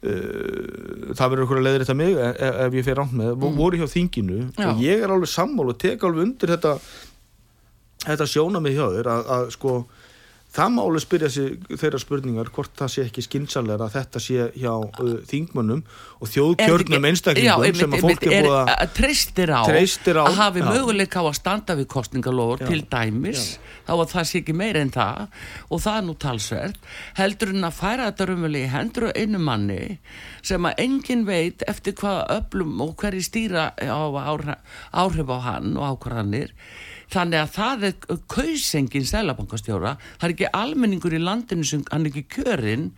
[0.05, 3.57] uh, það verður okkur að leiðir þetta mig ef, ef ég fer rámt með, mm.
[3.59, 4.69] voru hjá þinginu Já.
[4.73, 6.75] og ég er alveg sammál og tek alveg undir þetta
[8.05, 9.77] þetta sjóna mig hjá þér að, að sko
[10.55, 14.47] það má alveg spyrja sig þeirra spurningar hvort það sé ekki skinsalega að þetta sé
[14.55, 15.83] hjá uh, þingmönnum
[16.21, 20.63] og þjóðkjörnum einstaklingum sem að fólk er búið að treystir á, Treystir á, að hafi
[20.63, 20.69] já.
[20.71, 23.45] möguleika á að standa við kostningalofur Já, til dæmis.
[23.85, 25.41] Þá að það sé ekki meira en það.
[25.69, 26.89] Og það er nú talsvert.
[27.19, 29.83] Heldur en að færa þetta rumveli í hendur og einu manni
[30.45, 34.01] sem að engin veit eftir hvað öflum og hverju stýra á
[35.05, 36.55] áhrif á hann og ákvarðanir
[37.15, 42.13] þannig að það er kausengin selabankastjóra, það er ekki almenningur í landinu sem hann er
[42.13, 42.91] ekki kjörinn.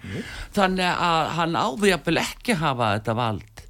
[0.56, 3.62] Þannig að hann ávíjapel ekki hafa þetta vald.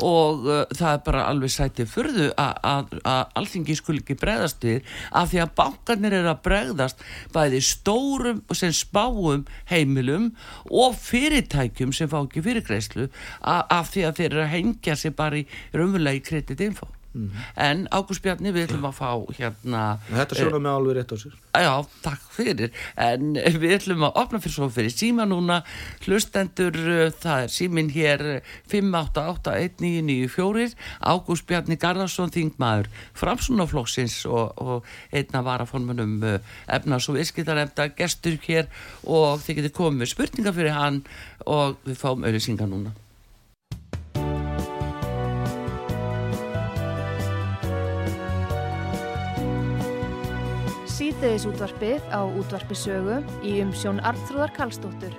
[0.00, 2.94] Og uh, það er bara alveg sætið fyrðu að
[3.36, 4.86] alþingi skul ekki bregðast við
[5.20, 10.30] af því að bankarnir eru að bregðast bæði stórum sem spáum heimilum
[10.72, 13.10] og fyrirtækjum sem fá ekki fyrirgreyslu
[13.44, 15.44] af því að þeir eru að hengja sig bara í
[15.76, 20.94] raunverulegi kreditinfo Mm en Ágúst Bjarni við ætlum að fá hérna Þetta sjóðum við alveg
[20.96, 21.34] rétt á sér.
[21.50, 22.70] Já, takk fyrir.
[23.00, 25.56] En við ætlum að opna fyrir svo fyrir síma núna.
[26.04, 26.76] Hlustendur,
[27.20, 28.20] það er símin hér
[28.70, 30.74] 5881994
[31.12, 32.86] Ágúst Bjarni Garðarsson Þingmaður,
[33.18, 34.76] Framsunaflokksins og, og
[35.12, 36.14] einna varaformunum
[36.70, 38.64] efnas og viðskiptarefnda gestur hér
[39.04, 40.98] og þið getur komið spurninga fyrir hann
[41.46, 42.90] og við fáum auðvisinga núna
[51.20, 55.12] síðdeðis útvarpið á útvarpisögu í umsjón Arnþróðar Karlsdóttur.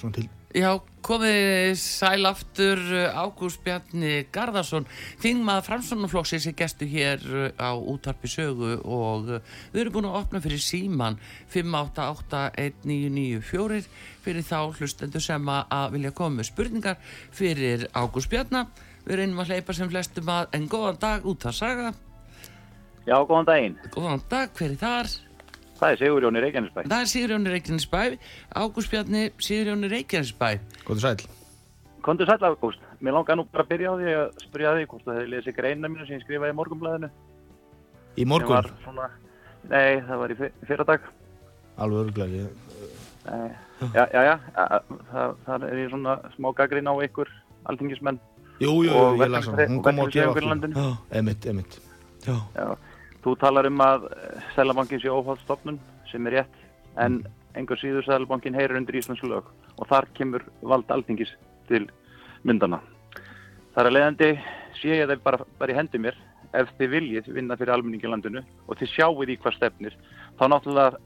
[0.00, 0.24] Svona til.
[0.56, 2.80] Já, komið sæl aftur
[3.12, 4.88] Ágúst Bjarni Garðarsson
[5.20, 7.20] þingmað framsvonarflokksins er gestu hér
[7.60, 11.20] á útvarpisögu og við erum búin að opna fyrir síman
[11.52, 13.84] 5881994
[14.24, 16.96] fyrir þá hlustendur sem að vilja koma með spurningar
[17.28, 18.64] fyrir Ágúst Bjarni.
[19.04, 21.92] Við reynum að hleypa sem flestum að en góðan dag út að saga
[23.08, 23.76] Já, góðan daginn.
[23.94, 25.06] Góðan dag, hver er þar?
[25.78, 26.80] Það er Sigurjóni Reykjanesbæ.
[26.90, 28.00] Það er Sigurjóni Reykjanesbæ,
[28.60, 30.48] Ágúst Bjarni, Sigurjóni Reykjanesbæ.
[30.84, 31.28] Góður sæl.
[32.04, 32.82] Kondur sæl, Ágúst.
[33.00, 35.56] Mér langar nú bara að byrja á því að spyrja því hvort það hefði lesið
[35.56, 37.10] greina mínu sem ég skrifaði í morgunblæðinu.
[38.18, 38.70] Í morgun?
[38.82, 39.06] Svona,
[39.70, 41.08] nei, það var í fyrradag.
[41.78, 42.48] Alveg öruglega.
[43.94, 44.34] Já, já, já.
[45.12, 47.32] Það, það er í svona smá gaggrín á ykkur
[47.70, 48.20] alþingismenn.
[48.58, 49.62] Jú, jú, jú ég las hann.
[49.70, 50.88] Hún kom á að gefa.
[51.22, 51.80] Emitt, emitt.
[52.26, 52.34] Já.
[52.58, 52.66] já.
[53.28, 54.06] Þú talar um að
[54.54, 55.76] Sælabankin sé óhaldstofnun
[56.08, 56.54] sem er rétt
[57.04, 57.18] en
[57.60, 61.34] engur síður Sælabankin heyrir undir Íslands lög og þar kemur vald alþingis
[61.68, 61.82] til
[62.48, 62.78] myndana.
[63.74, 64.30] Þar að leiðandi
[64.78, 66.16] sé ég þeir bara, bara í hendi mér
[66.56, 70.00] ef þið viljið vinna fyrir almenningi landinu og þið sjáuð í hvað stefnir
[70.40, 71.04] þá náttúrulega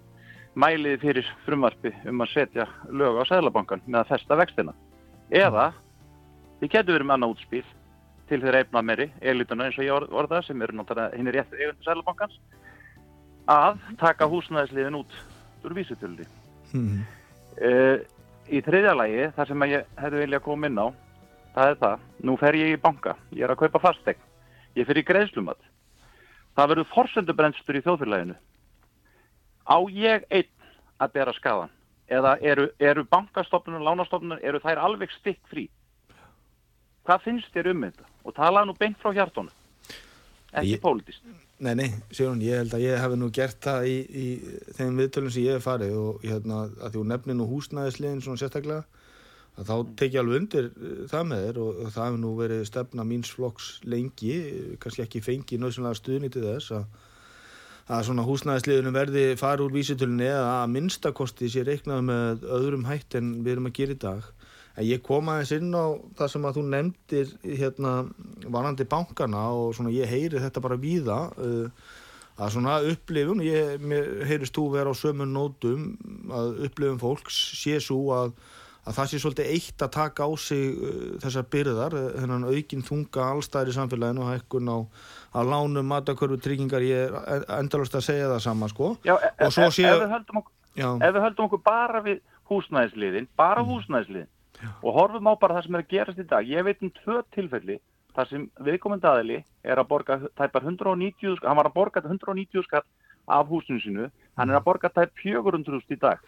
[0.55, 4.77] mæliði fyrir frumvarfi um að setja lög á Sælabankan með að festa vextina.
[5.27, 5.73] Eða
[6.61, 7.65] þið getur verið með annað útspil
[8.33, 11.53] til þeirra eifna meiri, elituna eins og ég orða sem eru náttúrulega hinn er rétt
[11.59, 12.38] eigundu sælubankans
[13.53, 15.16] að taka húsnæðisliðin út
[15.66, 16.25] úr vísutölu
[16.73, 17.03] mm -hmm.
[17.68, 17.99] uh,
[18.49, 20.88] í þriðja lagi þar sem ég hefði viljað koma inn á
[21.55, 24.25] það er það, nú fer ég í banka ég er að kaupa fastegn,
[24.77, 25.61] ég fer í greiðslumat.
[26.57, 28.35] Það verður forsendubrennstur í þjóðfélaginu.
[29.68, 30.51] Á ég einn
[31.01, 31.71] að bera skadan
[32.09, 35.68] eða eru, eru bankastofnunum, lánastofnunum eru þær alveg stikk frí
[37.07, 38.09] hvað finnst þér um þetta?
[38.23, 39.53] Og talaði nú beint frá hjartónu
[40.53, 41.25] ekki pólitist
[41.62, 44.27] Nei, nei, Sigrun, ég held að ég hef nú gert það í, í
[44.75, 48.83] þeim viðtölum sem ég hef farið og hérna, að því nefnin og húsnæðisliðin svona sérstaklega
[49.61, 52.65] að þá tek ég alveg undir uh, það með þér og, það hefur nú verið
[52.67, 54.35] stefna míns flokks lengi,
[54.83, 57.01] kannski ekki fengi nöðsynlega stuðni til þess að
[57.93, 63.17] að svona húsnæðisliðunum verði fara úr vísitölunni eða að minnstakosti sé reiknað með öðrum hætt
[63.19, 64.29] en við erum að gera í dag
[64.73, 65.85] En ég kom aðeins inn á
[66.17, 67.93] það sem að þú nefndir hérna
[68.53, 71.91] varandi bankana og svona ég heyri þetta bara víða uh,
[72.41, 73.85] að svona upplifun, ég
[74.31, 75.93] heyrist þú vera á sömun nótum
[76.33, 78.33] að upplifun fólks sé svo að,
[78.89, 83.29] að það sé svolítið eitt að taka á sig uh, þessar byrðar, þennan aukinn þunga
[83.29, 84.79] allstæðir í samfélaginu og hækkun á
[85.37, 88.95] að lánu matakörfu tryggingar, ég er endalast að segja það sama sko.
[89.05, 93.61] Já, e e sé, ef, við okkur, ef við höldum okkur bara við húsnæðisliðin, bara
[93.61, 93.69] mm.
[93.69, 94.33] húsnæðisliðin
[94.83, 96.48] og horfum á bara það sem er að gerast í dag.
[96.48, 97.79] Ég veit um tvö tilfelli
[98.16, 102.87] þar sem viðkomandi aðili er að borga tæpar 190, hann var að borga 190 skatt
[103.31, 106.18] af húsinu sinu hann er að borga tæp 400 í dag.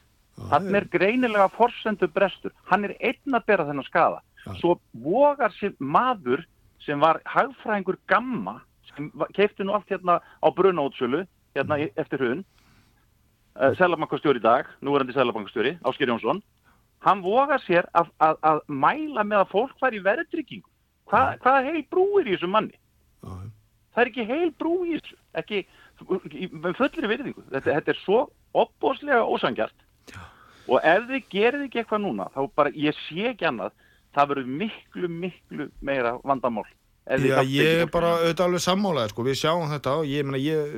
[0.51, 4.23] Hann er greinilega forsendu brestur, hann er einn að bera þennan skada
[4.61, 6.45] svo vogar sér maður
[6.85, 8.59] sem var hagfræðingur gamma
[8.91, 11.25] sem keipti nú allt hérna á brunótsölu
[11.57, 16.43] hérna eftir hún uh, eh, Sælabankastjóri í dag, nú er hann til Sælabankastjóri Ásker Jónsson
[17.05, 20.71] hann vogar sér að, að, að mæla með að fólk var í verðryggingu
[21.11, 22.79] Hva, hvaða heil brú er í þessu manni?
[23.25, 23.33] Æ.
[23.95, 25.65] það er ekki heil brú í þessu ekki,
[26.53, 27.43] með fullri virðingu.
[27.51, 28.21] Þetta, þetta er svo
[28.55, 29.83] opbóslega ósangjart
[30.65, 33.75] og ef þið gerir ekki eitthvað núna þá bara, ég sé ekki annað
[34.15, 36.65] það verður miklu, miklu meira vandamál.
[37.05, 40.77] Já, ég er bara auðvitað alveg sammálaðið sko, við sjáum þetta og ég, mena, ég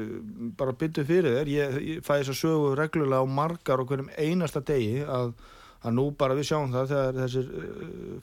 [0.58, 4.08] bara byttu fyrir þér, ég, ég fæ þess að sögu reglulega á margar og hverjum
[4.18, 5.36] einasta degi að
[5.84, 7.70] að nú bara við sjáum það þegar þessir uh,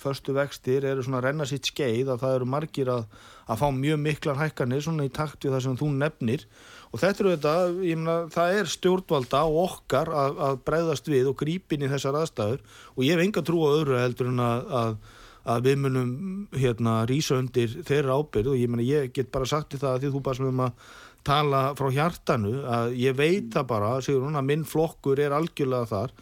[0.01, 3.07] förstu vextir eru svona að renna sitt skeið að það eru margir að,
[3.47, 6.45] að fá mjög miklar hækkanir svona í takt við það sem þú nefnir.
[6.93, 7.55] Og þetta eru þetta,
[7.87, 12.21] ég meina það er stjórnvalda og okkar að, að breyðast við og grípin í þessar
[12.21, 12.63] aðstæður.
[12.97, 14.95] Og ég hef enga trú á öðru heldur en að, að
[15.43, 16.11] að við munum
[16.55, 20.03] hérna rýsa undir þeirra ábyrð og ég meina ég get bara sagt í það að
[20.03, 20.85] því þú bara sem um að
[21.27, 25.89] tala frá hjartanu að ég veit það bara, sigur hún, að minn flokkur er algjörlega
[25.91, 26.15] þar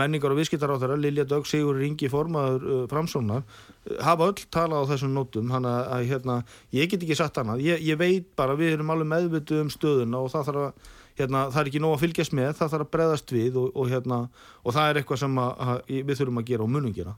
[0.00, 4.44] menningar og viðskiptar á þeirra, Lilja Dögg, Sigur Ringi formaður uh, framsóknar uh, hafa öll
[4.54, 6.36] talað á þessum nótum hann að, hérna,
[6.76, 7.64] ég get ekki sagt annað.
[7.66, 11.42] Ég, ég veit bara, við erum alveg meðvituð um stöðuna og það þarf að hérna,
[11.48, 14.20] það er ekki nóg að fylgjast með, það þarf að breðast við og, og, hérna,
[14.62, 17.16] og það er eitthvað sem að, að, við þurfum að gera og munum gera.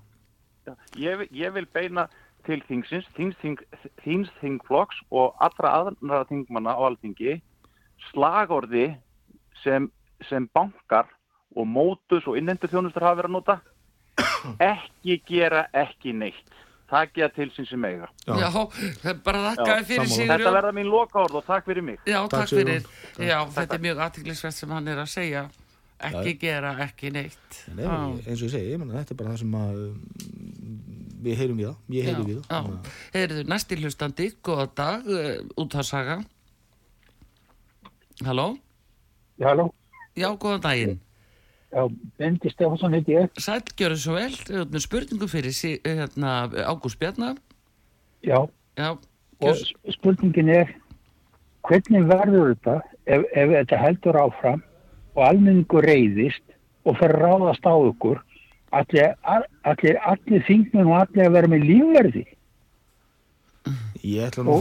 [1.01, 2.05] Ég, vil- ég vil beina
[2.47, 3.37] til þingsins, þings,
[4.05, 7.41] þings þingflokks og allra aðra þingmanna á alþingi
[8.13, 8.87] slagorði
[9.65, 9.89] sem,
[10.29, 11.11] sem bankar
[11.57, 13.59] og mótus og innendur þjónustur hafa verið að nota
[14.73, 16.57] ekki gera ekki neitt
[16.89, 18.49] takja til sín sem eiga Já,
[19.03, 20.11] það bara þakkaði fyrir.
[20.13, 20.31] Sigurjón.
[20.33, 22.87] Þetta verða mín loka orð og takk fyrir mig Já, Takk, takk fyrir.
[23.21, 25.49] Já, þetta er mjög aðtiklisvert sem hann er að segja.
[25.99, 27.57] Ekki gera, ekki neitt.
[27.75, 27.95] Nei, Já.
[28.23, 29.97] eins og ég segi, ég menna, þetta er bara það sem að um,
[31.27, 32.93] við heyrum við það, ég heyri við það Já, já.
[33.17, 36.17] Heyrðu, næsti hlustandi, góða dag, uh, út að saga.
[38.29, 38.47] Halló?
[39.43, 39.67] Já, halló.
[40.15, 40.97] Já, góða daginn.
[41.69, 41.83] Já,
[42.17, 43.33] Bendi Stefánsson heiti ég.
[43.37, 47.37] Sæl, gjörðu svo vel, þú ert með spurningu fyrir sí, hérna, Ágúst Bjarnar.
[48.25, 48.47] Já,
[48.79, 48.93] Já,
[49.43, 49.59] og
[49.91, 50.69] spurningin er,
[51.67, 52.75] hvernig verður þetta
[53.11, 54.61] ef, ef þetta heldur áfram
[55.17, 56.45] og almenningur reyðist
[56.87, 58.21] og fer að ráðast á ykkur,
[58.79, 62.25] allir, allir, allir þingmenn og allir að vera með lífverði?
[64.07, 64.59] Ég ætla nú,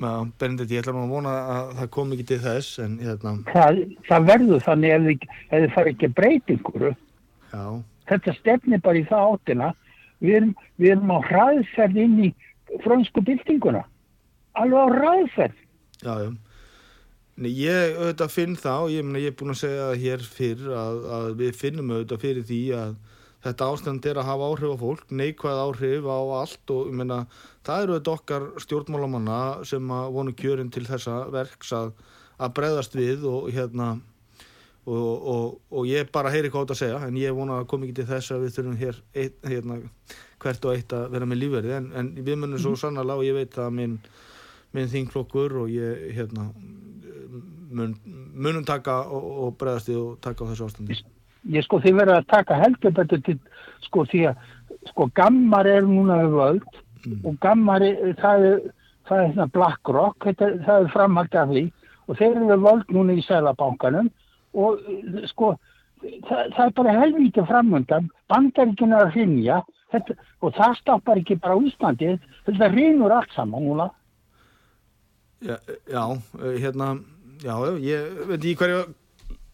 [0.00, 3.34] já, Benedikt, ég ætla nú að vona að það kom ekki til þess en hérna,
[3.52, 6.86] Það, það verður þannig ef þið, fara ekki að breytingur.
[7.52, 7.64] já,
[8.06, 9.68] Þetta stefnir bara í það áttina.
[10.22, 12.32] Við erum, við erum á hraðferð inn í
[12.84, 13.82] frönsku byltinguna.
[14.56, 15.56] Alveg á hraðferð.
[16.02, 16.30] já, já
[17.36, 21.00] Nei, ég auðvitað finn og ég, mena, ég er búin að segja hér fyrr að,
[21.16, 22.94] að við finnum auðvitað fyrir því að
[23.46, 27.22] þetta ástand er að hafa áhrif á fólk, neikvæð áhrif á allt og ég meina,
[27.66, 29.38] það eru auðvitað okkar stjórnmálamanna
[29.68, 31.94] sem að vonu kjörin til þessa verks að,
[32.42, 33.94] að breyðast við og hérna
[34.86, 37.86] og, og, og ég bara heyri hvað þetta að segja en ég vona að koma
[37.86, 39.80] ekki til þess að við þurfum hér eitt, hérna,
[40.42, 43.38] hvert og eitt að vera með lífverði en, en við munum svo sannarlega og ég
[43.40, 43.98] veit að minn,
[44.76, 46.48] minn þingflokkur og ég hérna
[47.76, 47.98] mun,
[48.34, 51.02] munum taka og, og bregðast við og taka á þessu ástandi
[51.52, 53.38] ég sko þið verður að taka heldur betur til
[53.86, 54.42] sko því að
[54.90, 56.82] sko gammar er núna við völd
[57.22, 58.58] og gammar er, það er
[59.06, 61.64] það er hérna BlackRock, þetta, það er framhald af því
[62.06, 64.10] og þeir eru við völd núna í Sælabankanum
[64.56, 65.52] og eh, sko
[66.02, 69.60] það, það er bara helvítið framöndan bandaríkinn er að hrinja
[69.94, 72.12] þetta, og það stoppar ekki bara á Íslandi
[72.48, 73.90] þetta hrinur allt saman núna.
[75.44, 75.56] Já,
[75.90, 76.04] já
[76.42, 76.94] eh, hérna
[77.42, 78.84] já, ég veit ekki hverju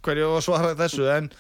[0.07, 1.36] hverju að svara þessu en eh,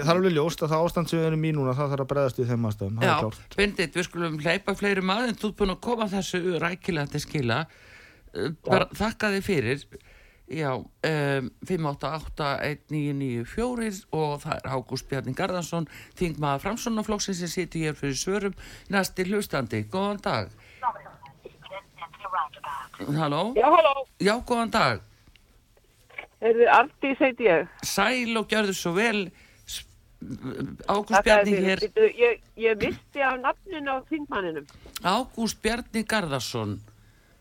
[0.00, 2.10] það er alveg ljóst að það ástand sem við erum í núna það þarf að
[2.12, 3.16] bregðast við þeim er já,
[3.56, 7.22] Bendit, við skulum hleypa fleiri maður en þú ert búin að koma þessu rækilega til
[7.24, 7.58] skila.
[8.34, 9.78] Uh, Bara þakka þið fyrir.
[10.44, 10.84] Já, um,
[11.64, 15.86] 5881994 og það er Ágúst Bjarni Garðarsson,
[16.18, 18.54] þingmaður Framsónaflokksins sem situr hér fyrir svörum.
[18.92, 20.46] Næsti hlustandi, góðan dag.
[23.16, 23.42] Halló?
[23.56, 25.00] Já, halló, Já, góðan dag.
[26.44, 27.68] Heyrðu, Arndís heiti ég.
[27.82, 29.26] Sæl og gjörðu svo vel.
[30.88, 31.84] Ágúst Bjarni hér.
[32.16, 34.66] Ég, ég misti af nafninu á þingmanninum.
[35.04, 36.78] Ágúst Bjarni Garðarsson.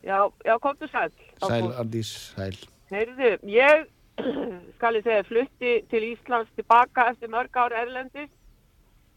[0.04, 1.12] Já, já, komdu sæl.
[1.40, 1.72] Sæl.
[1.80, 2.58] Ardís, sæl
[2.92, 3.86] Heyrðu, ég,
[4.78, 8.30] skal ég segja, flutti til Íslands tilbaka eftir mörg ár erlendis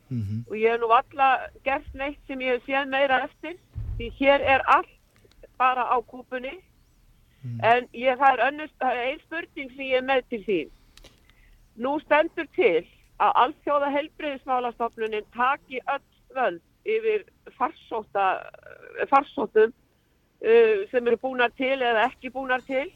[0.09, 1.29] mm og ég hef nú alla
[1.67, 3.57] gert neitt sem ég hef séð meira eftir.
[3.99, 4.93] Því hér er allt
[5.59, 6.55] bara á kúpunni.
[7.65, 10.75] En ég, það er, er ein spurning sem ég er með til þín.
[11.77, 12.85] Nú stendur til
[13.23, 16.05] að alþjóða helbriðismálastofnunin taki öll
[16.37, 17.25] völd yfir
[17.57, 18.27] farsóta,
[19.11, 22.91] farsótum uh, sem eru búnar til eða ekki búnar til.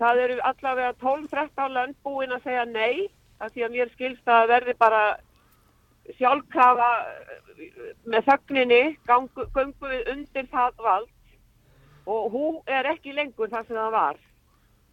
[0.00, 3.08] Það eru allavega 12-13 lönd búin að segja nei,
[3.42, 5.02] af því að mér skilst að verði bara
[6.18, 11.10] sjálfkrafa uh, með þögninni gangu, gangu við undir það vald
[12.06, 14.20] og hún er ekki lengur það sem það var.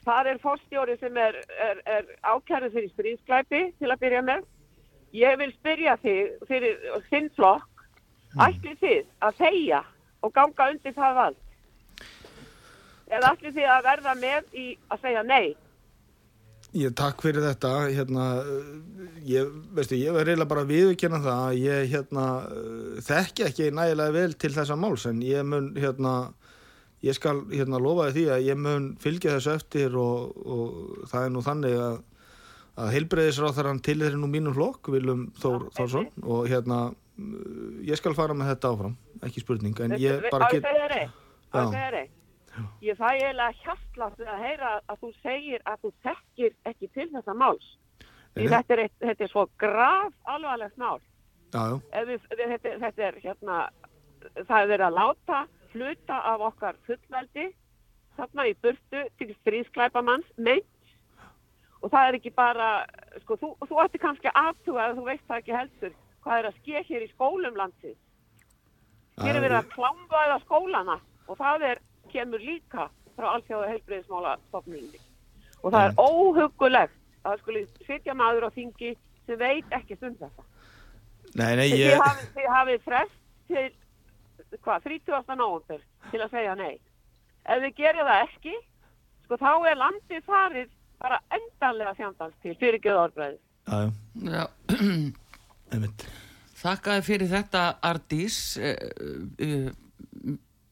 [0.06, 1.38] Það er fórstjóri sem er,
[1.68, 4.46] er, er ákærið fyrir stríðsklæpi til að byrja með.
[5.18, 7.86] Ég vil spyrja þig fyrir þinn flokk,
[8.38, 9.82] ætlið þið að þeia
[10.24, 11.42] og ganga undir það vald?
[13.10, 15.56] Eða ætlið þið að verða með í að segja nei?
[16.78, 18.26] Ég takk fyrir þetta hérna,
[19.26, 22.26] ég, veistu, ég verð reyna bara að viðurkenna það að ég hérna,
[23.08, 26.14] þekki ekki nægilega vel til þessa máls en ég mun hérna,
[27.06, 31.34] ég skal hérna lofa því að ég mun fylgja þessu eftir og, og það er
[31.36, 31.98] nú þannig að,
[32.84, 38.16] að heilbreyðisráþarann til þeirri nú mínum flokk Viljum Þór Þórsson og hérna mm, ég skal
[38.18, 40.66] fara með þetta áfram, ekki spurning, en ég bara get...
[40.68, 41.20] segja þér eitt?
[41.50, 41.62] Á
[42.84, 47.06] ég fæ eiginlega hjartlátt við að heyra að þú segir að þú þekkir ekki til
[47.14, 47.70] þessa máls.
[48.36, 51.00] Því þetta er, eitt, þetta er svo graf alvarlegt mál.
[51.54, 53.62] Þetta, þetta er hérna,
[54.42, 55.40] það er verið að láta
[55.74, 57.50] hluta af okkar fullveldi
[58.18, 60.68] þarna í burtu til stríðsklæpamanns meint
[61.80, 62.70] og það er ekki bara,
[63.24, 66.58] sko, þú, þú ætti kannski aðtuga að þú veist það ekki heldur hvað er að
[66.60, 68.00] ske hér í skólum landsins.
[69.20, 70.98] Hér er verið að klámbaða skólana
[71.28, 75.02] og það er, kemur líka frá allþjóða heilbreyðismála stofnunni.
[75.64, 78.94] Og það er óhugulegt að það skuli sitja maður á þingi
[79.28, 80.48] sem veit ekki um þetta.
[81.36, 82.04] nei, nei, ég...
[82.36, 83.18] þið hafið frest
[83.52, 83.68] til,
[84.58, 85.36] hvað, 30.
[85.38, 86.80] nóvember til að segja nei.
[87.50, 88.56] Ef þið gerir það ekki,
[89.26, 93.40] sko þá er landið farið bara endanlega fjandans til fyrirgeðu orðbræði.
[93.70, 93.92] Já, já,
[94.30, 94.46] Já,
[95.74, 96.08] einmitt.
[96.60, 99.70] þakka þér fyrir þetta Ardís uh,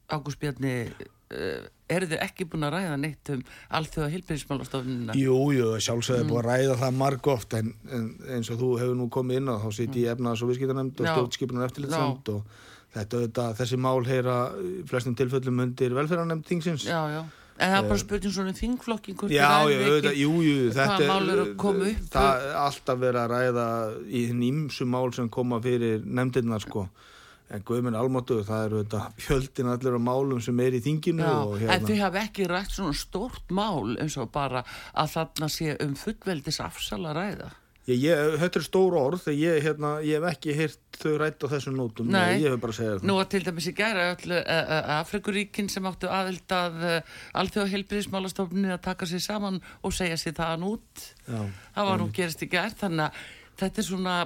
[0.08, 3.44] Ágúst Bjarni uh, eru þið ekki búin að ræða neitt um
[3.80, 6.32] alþjóða hilbyrðismálastofnuna Jú, jú, sjálfsögði mm.
[6.32, 8.08] búið að ræða það marg oft en, en
[8.38, 11.12] eins og þú hefur nú komið inn á þá sitt ég efnaðs og viðskiptanemnd og
[11.12, 12.66] stjórnskipunar eftirlitsamt og
[12.96, 14.38] þetta auðvitað, þessi mál heyra
[14.90, 17.20] flestum tilfellum undir velferðarnemnd þingsins Já, já,
[17.58, 21.44] en það er bara spurning svona um þingflokkin Já, já, ekki jú, jú, þetta að
[21.44, 23.68] upp Það er alltaf verið að ræða
[24.08, 26.88] í þinn ímsu mál sem koma fyrir nefndirnar, sko.
[27.48, 31.36] En guðminn almáttu, það eru þetta fjöldin allir á málum sem er í þinginu Já,
[31.46, 31.88] og en hérna.
[31.88, 36.60] þið hafi ekki rætt svona stórt mál eins og bara að þarna sé um fullveldis
[36.66, 37.54] afsala ræða
[37.88, 41.44] Ég, ég, þetta er stór orð, þegar ég, hérna, ég hef ekki heyrt þau rætt
[41.44, 42.10] á þessum nótum.
[42.12, 42.42] Nei.
[42.44, 43.06] Ég hef bara að segja það.
[43.08, 47.72] Nú að til dæmis í gæra öllu uh, Afrikuríkin sem áttu aðild að uh, alþjóða
[47.72, 51.40] heilbyrðismálastofninu að taka sér saman og segja sér þaðan út Já.
[51.78, 53.24] það var nú gerist í gær þannig að
[53.64, 54.18] þetta er svona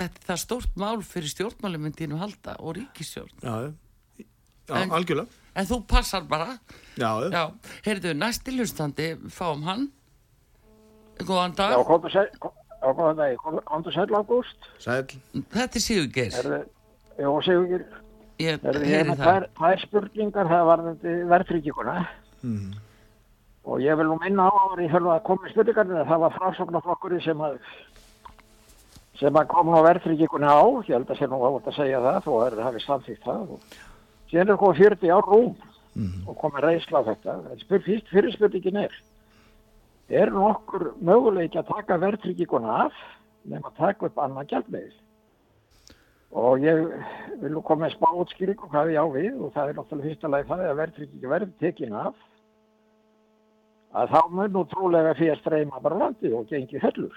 [0.00, 4.24] þetta er það stórt mál fyrir stjórnmálumyndinu halda og ríkisstjórn Já, já,
[4.72, 5.28] já En- algjörlega.
[5.60, 6.54] en þú passar bara
[6.96, 7.28] Já, já.
[7.28, 7.44] já,
[7.90, 9.90] heyrðu, næsti hlustandi fáum hann
[11.22, 12.50] góðan dag, Já,
[12.82, 14.70] já, góðan dag, komdu sæl Ágúst.
[14.82, 15.06] Sæl.
[15.54, 16.32] þetta er Sigurgeir
[17.22, 17.84] já, heyri
[18.42, 21.96] hérna það tvær spurningar, það var þetta verðtrygginguna.
[22.42, 22.72] Mm.
[23.62, 27.24] Og ég vil nú minna á ári fyrir að koma í spurningarnir, það var frásóknarflokkurinn
[27.24, 27.58] sem að
[29.20, 32.20] sem að koma á verðtrygginguna á, ég held að sé nú átt að segja það,
[32.24, 33.52] þó er það hafið samþýtt það.
[33.54, 33.76] Og
[34.32, 35.52] síðan er komið 40 ár rúm
[36.26, 37.36] og komið reynsla á þetta.
[37.52, 38.96] En spyr, fyrir spurningin er,
[40.12, 42.98] er nokkur möguleiki að taka verðtrygginguna af
[43.48, 44.98] nema að taka upp annan gjaldmiðil?
[46.42, 46.84] Og ég
[47.42, 50.30] vil nú koma með smá útskýringu hvað ég á við og það er náttúrulega fyrsta
[50.32, 52.22] lagi það að verðtryggingi verði tekin af
[53.92, 57.16] að þá mun nú trúlega fyrir streyma bara landi og gengi höllur.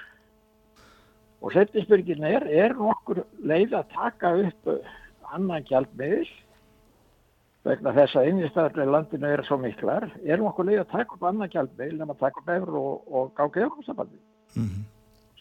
[1.43, 4.71] Og setni spurningin er, er nokkur leið að taka upp
[5.35, 6.27] annan gjaldmiðil
[7.65, 11.25] vegna þess að innistæðarlega í landinu eru svo miklar, er nokkur leið að taka upp
[11.29, 14.21] annan gjaldmiðil nema að taka upp efru og, og gáka európsambandi.
[14.55, 14.83] Mm.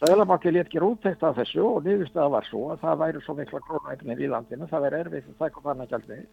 [0.01, 3.61] Sæðlabanki létt gera úttekt af þessu og niðurstaða var svo að það væri svo mikla
[3.67, 6.27] krónuegnir í landinu, það væri erfitt að taka upp annan gjaldmiðil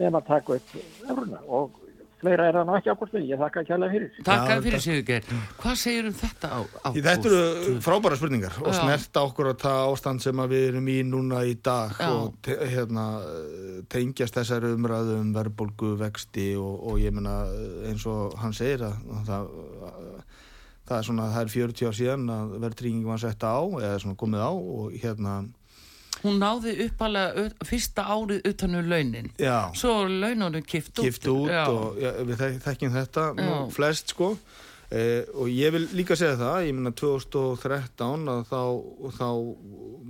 [0.00, 1.74] nema að taka upp efruna og
[2.20, 4.10] fleira er það nú ekki ákvæmst ég þakka ekki alveg fyrir.
[4.26, 4.84] Takk Já, fyrir takk.
[4.86, 5.28] Sigurgeir
[5.60, 9.60] Hvað segir um þetta á, á Í Þetta eru frábæra spurningar og snerta okkur að
[9.64, 12.08] það ástand sem að við erum í núna í dag Já.
[12.12, 13.06] og te hérna,
[13.92, 17.38] tengjast þessar umræðu um verðbólgu, vexti og, og ég meina
[17.88, 18.98] eins og hann segir að
[19.28, 19.48] það,
[20.90, 24.18] það er svona, það er 40 ár síðan að verðtrygging var sett á eða svona
[24.20, 25.34] komið á og hérna,
[26.22, 29.30] Hún náði uppalega fyrsta árið utanum launin.
[29.40, 31.04] Já, Svo laununum kift út.
[31.06, 31.62] Kift út Já.
[31.68, 34.34] og já, við þek þekkjum þetta nú, flest sko.
[34.90, 38.62] Eh, og ég vil líka segja það ég meina 2013 að þá,
[39.14, 39.28] þá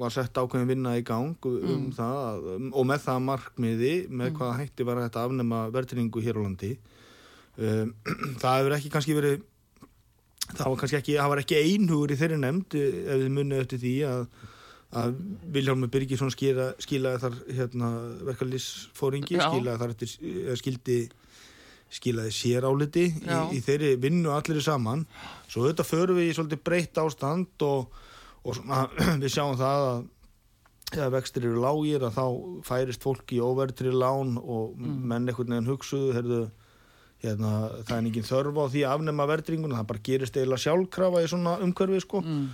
[0.00, 1.92] var sett ákveðin vinna í gang um Mm.
[1.92, 6.40] það að- um, og með það markmiði með hvaða hætti var að afnema verðringu hér
[6.40, 6.72] á landi.
[7.60, 7.92] Um,
[8.40, 9.42] það hefur ekki kannski verið
[10.56, 13.60] það var kannski ekki, það var ekki einhugur í þeirri nefnd eh, ef þið munið
[13.60, 14.22] eftir því að
[14.90, 15.16] að
[15.54, 17.88] Vilhjálmur Birgisson skila, skilaði þar hérna,
[18.26, 19.44] verkalýsfóringi Já.
[19.48, 20.14] skilaði þar eftir
[20.46, 20.96] eða skildi
[21.90, 23.40] skilaði séráliti í, Já.
[23.54, 25.04] í þeirri vinnu allir saman
[25.50, 27.92] svo auðvitað förum við í svolítið breytt ástand og,
[28.42, 28.84] og svona,
[29.22, 30.00] við sjáum það að
[30.90, 32.24] þegar vextir eru lágir að þá
[32.66, 36.40] færist fólk í óverðri lán og menn einhvern veginn hugsuðu herðu,
[37.22, 37.52] hérna,
[37.86, 41.30] það er engin þörf á því að afnema verðringuna, það bara gerist eiginlega sjálfkrafa í
[41.30, 42.48] svona umhverfi sko Mm.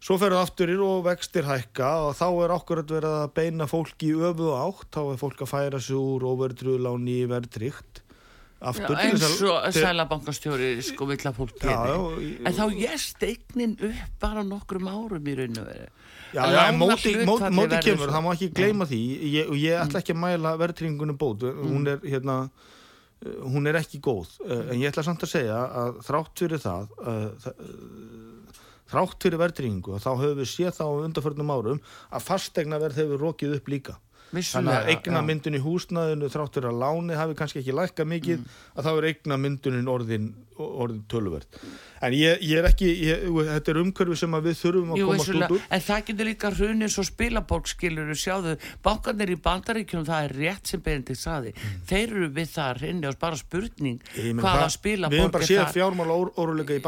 [0.00, 3.32] Svo fer það aftur í og vextir hækka og þá er okkur að vera að
[3.34, 8.04] beina fólki í öfu átt, þá er fólk að færa sig úr óverðruláni í verðtrygt.
[8.60, 13.22] aftur Já, til eins og til- sælabankastjóri sko vill að fólk í- en þá jæst
[13.22, 15.86] eignin upp bara nokkrum árum í raun og veru.
[16.34, 18.98] Já, já, móti, móti, móti verður kemur, það má ekki gleyma því.
[19.32, 22.50] Ég, og ég ætla ekki að mæla verðtryggingunni bót hún er hérna
[23.46, 26.88] hún er ekki góð, uh, en ég ætla samt að segja að þrátt fyrir það
[26.98, 32.26] uh, þa- uh, þrátt fyrir verðtryggingu þá höfum við séð þá á undarförnum árum að
[32.28, 33.98] fastegna verð hefur rokið upp líka
[34.32, 38.38] þannig að eigna myndun í húsnaðinu þrátt fyrir að láni hafi kannski ekki lækka mikið
[38.38, 38.44] Mm.
[38.76, 40.26] að þá er eigna myndunin orðin,
[40.58, 41.46] orðin töluvert.
[42.00, 45.06] En ég, ég er ekki, ég, þetta er umhverfi sem að við þurfum að Jú,
[45.08, 45.62] komast út úr.
[45.74, 48.52] En það getur líka hrunið svo spilaborg skilur sjáðu,
[48.84, 51.54] bankarnir í bandaríkjum það er rétt sem Benedikt saði
[51.88, 54.18] þeir eru við það hreinni og bara spurning Mm.
[54.18, 56.82] Ég meina hvaða það- Við spilaborg höfum bara séð fjármála óruleika í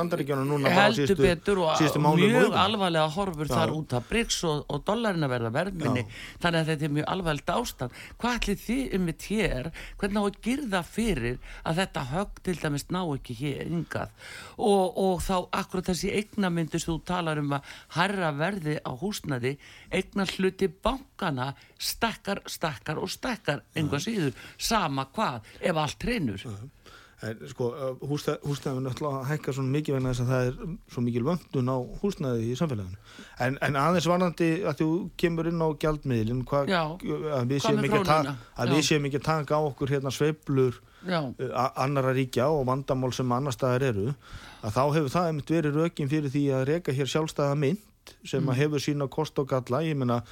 [0.66, 4.84] á heldur betur og, og mjög og alvarlega horfur þar út af Bryggs og, og
[4.84, 6.04] dollarinn að verða verðminni.
[6.40, 7.94] Þannig að þetta er mjög alvarlegt ástand.
[8.20, 9.70] Hvað ætli þið um mitt hér?
[10.00, 14.10] Hvernig á að girða fyrir að þetta högg til dæmis ná ekki hér yngað
[14.58, 19.56] og, og þá akkurat þessi eignamyndu sem þú talar um að herra verði á húsnaði
[19.90, 26.44] eignar hluti bankana stakkar, stakkar og stakkar einhvað síður, sama hvað ef allt reynur
[27.20, 27.66] En, sko,
[28.08, 30.54] húsnæðin er alltaf að hækka svona mikið vegna þess að það er
[30.94, 33.00] svo mikil vöndun á húsnæði í samfélaginu.
[33.44, 34.86] En, en aðeins varðandi að þú
[35.20, 39.58] kemur inn á gjaldmiðlin að við séum ekki að, að við séum ekki að taka
[39.58, 44.06] á okkur hérna sveiflur Já, uh, a- annarra ríkja og vandamál sem annar staðar eru
[44.64, 48.48] að þá hefur það einmitt verið rökin fyrir því að reka hér sjálfstæða mynd sem
[48.48, 49.82] að hefur sína kost og galla.
[49.84, 50.22] Ég meina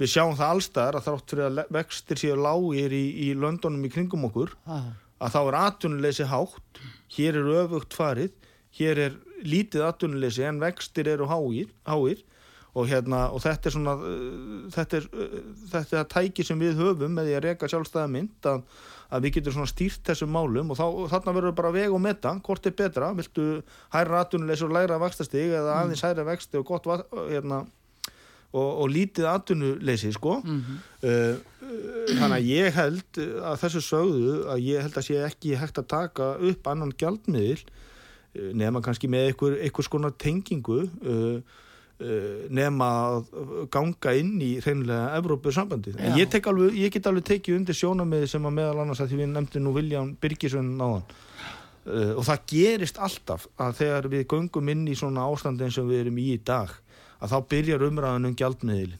[0.00, 3.92] við sjáum það allstaðar að þrátt fyrir að vextir séu lágir í, í löndunum í
[3.92, 4.88] kringum okkur ah.
[5.18, 6.82] Að þá er atvinnuleysi hátt
[7.16, 8.34] hér er öfugt farið
[8.78, 9.16] hér er
[9.46, 12.24] lítið atvinnuleysi en vextir eru háir, háir.
[12.76, 15.38] Og, hérna, og þetta er svona uh, þetta er, uh,
[15.72, 18.60] þetta er tæki sem við höfum með því að reka sjálfstæða mynd að,
[19.08, 22.02] að við getum svona stýrt þessum málum og, þá, og þarna verður bara veg og
[22.04, 23.46] meta hvort er betra, viltu
[23.96, 27.64] hærra atvinnuleysi og læra vaxtastig eða aðeins hærra vexti og gott hérna,
[28.56, 30.38] og, og lítið atvinnuleysi sko.
[30.44, 30.80] Mhm.
[31.02, 31.36] uh,
[31.68, 35.80] uh, þannig að ég held að þessu sögðu að ég held að sé ekki hægt
[35.82, 41.40] að taka upp annan gjaldmiðil uh, nema kannski með einhver, einhvers konar tengingu uh,
[42.54, 42.86] nema
[43.18, 43.30] að
[43.74, 48.44] ganga inn í hreinlega Evrópu sambandi ég, alveg, ég get alveg tekið undir sjónamið sem
[48.46, 53.00] að meðal annars að því við nefndum nú Viljan Birgisson náðan uh, og það gerist
[53.02, 56.38] alltaf að þegar við göngum inn í svona ástandi eins og við erum í í
[56.38, 56.70] dag
[57.18, 58.98] að þá byrjar umræðan um gjaldmiðilin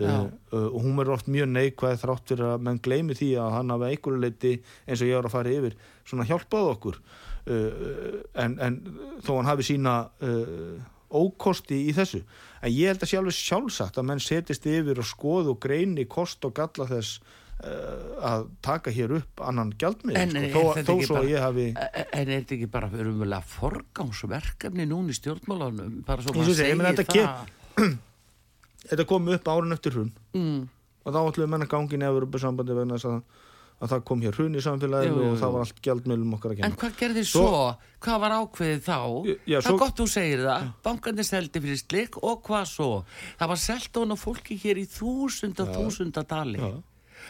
[0.00, 3.56] uh, uh, og hún verður oft mjög neikvæð þrátt fyrir að menn gleymi því að
[3.56, 4.54] hann hafa einhverju leiti
[4.86, 7.02] eins og ég var að fara yfir svona hjálpað okkur.
[7.50, 8.80] Uh, en, en
[9.24, 10.80] þó hann hafi sína uh,
[11.10, 12.22] ókosti í þessu.
[12.62, 16.44] En ég held að alveg sjálfsagt að menn setist yfir og skoðu og greini kost
[16.46, 20.94] og galla þess uh, að taka hér upp annan gjaldmiðil En sko, þó, þetta þó
[20.96, 25.98] ekki svo bara- ég hafi En er þetta ekki bara umvöla forgámsverkefni núna í stjórnmálanum?
[26.06, 27.50] Bara svo og maður segir það.
[28.90, 30.66] þetta kom upp árun eftir hrun Mm,
[31.04, 33.22] og þá ætlum við menna gangin í Evropasambandi vegna þess að,
[33.80, 36.62] að það kom hér hrun í samfélaginu og það var allt gjaldmiðlum okkar að En
[36.64, 37.44] kenna hvað gerði svo?
[37.46, 38.98] Svo- Hvað var ákveðið þá?
[39.44, 40.68] Já, það er gott þú segir það.
[40.86, 42.86] Bankarnir seldi fyrir slik og hvað svo?
[43.40, 46.62] Það var selt á hana fólki hér í þúsunda, þúsunda tali.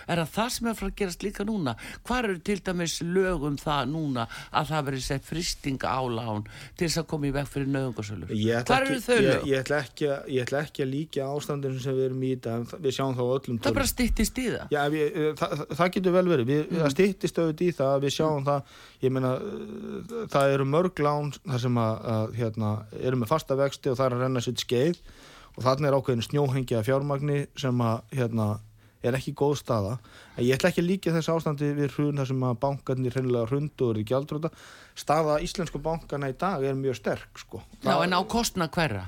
[0.09, 1.74] Er það það sem er frá að gerast líka núna?
[2.07, 6.44] Hvað eru til dæmis lög um það núna að það verið sett fristing álán
[6.76, 8.30] til þess að koma í veg fyrir nöðungarsölur?
[8.30, 9.46] Ég ætla Hvað ekki- eru þau ég, lög?
[9.51, 12.78] ég, ætla ekki, að- ég ætla ekki að líka ástandinu sem við erum í það-
[12.80, 14.66] við sjáum þá á öllum Það bara styttist í það.
[14.70, 16.78] Já, við, eh, það, það- það getur vel verið, við, Mm.
[16.80, 18.62] það stýttist auðvitað í það að við sjáum það,
[19.03, 23.55] ég meina, uh, það eru mörg lán þar sem að, að hérna, eru með fasta
[23.57, 24.96] vexti og það er að renna sitt skeið
[25.59, 28.61] og þarna er ákveðin snjóhengi af fjármagni sem að, hérna,
[29.03, 29.98] er ekki góð staða.
[30.36, 33.48] En ég ætla ekki að líka þessu ástandi við hrun þar sem að bankarnir hreinlega
[33.48, 34.51] hrundu og eru gjaldrota.
[34.94, 37.62] Staða íslensku bankana í dag er mjög sterk, sko.
[37.84, 39.07] Já, en á kostna hverra?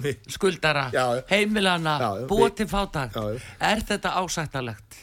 [0.00, 2.26] við- skuldara, Já, heimilana, já.
[3.60, 5.02] Er þetta ásættalegt?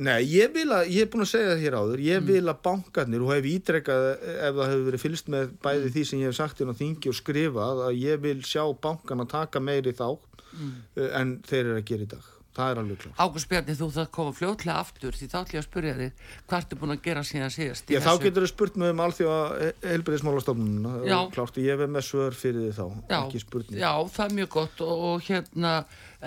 [0.00, 2.04] Nei, ég vil að, ég er búin að segja það hér áður, Mm.
[2.06, 5.92] ég vil að bankarnir og hef ítrekkað ef það hefur verið fylgst með bæði Mm.
[5.96, 9.60] því sem ég hef sagt hérna þingi og skrifað að ég vil sjá bankarna taka
[9.60, 10.18] meiri þá
[10.52, 10.76] mm.
[11.22, 12.28] en þeir eru að gera í dag.
[12.50, 13.18] Það er alveg klart.
[13.22, 16.56] Ágúst Bjarni, þú það koma fljótlega aftur því þá ætlum ég að spyrja þig hvað
[16.58, 20.94] ertu búin að gera síðan síðast Já, þá getur þau spurt mig um alþjóða helbriðismálastofnununa
[20.98, 23.78] og klárt, ég hef með svör fyrir þið þá, já, ekki spurning.
[23.78, 25.74] já, það er mjög gott og, og hérna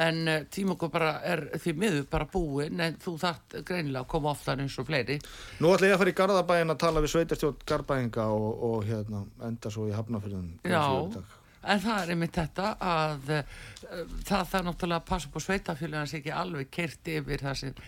[0.07, 4.31] en tíma okkur bara er því miður bara búin en þú þart greinilega að koma
[4.31, 5.19] oftar eins og fleiri
[5.59, 9.25] Nú ætla ég að fara í Garðabæin að tala við sveitarstjórn Garðbæinga og, og hérna,
[9.43, 10.55] enda svo í Hafnafjörðum.
[11.63, 13.59] En það er einmitt þetta að uh,
[14.27, 17.83] það þarf náttúrulega að passa upp á sveitafélagans ekki alveg kert yfir það sem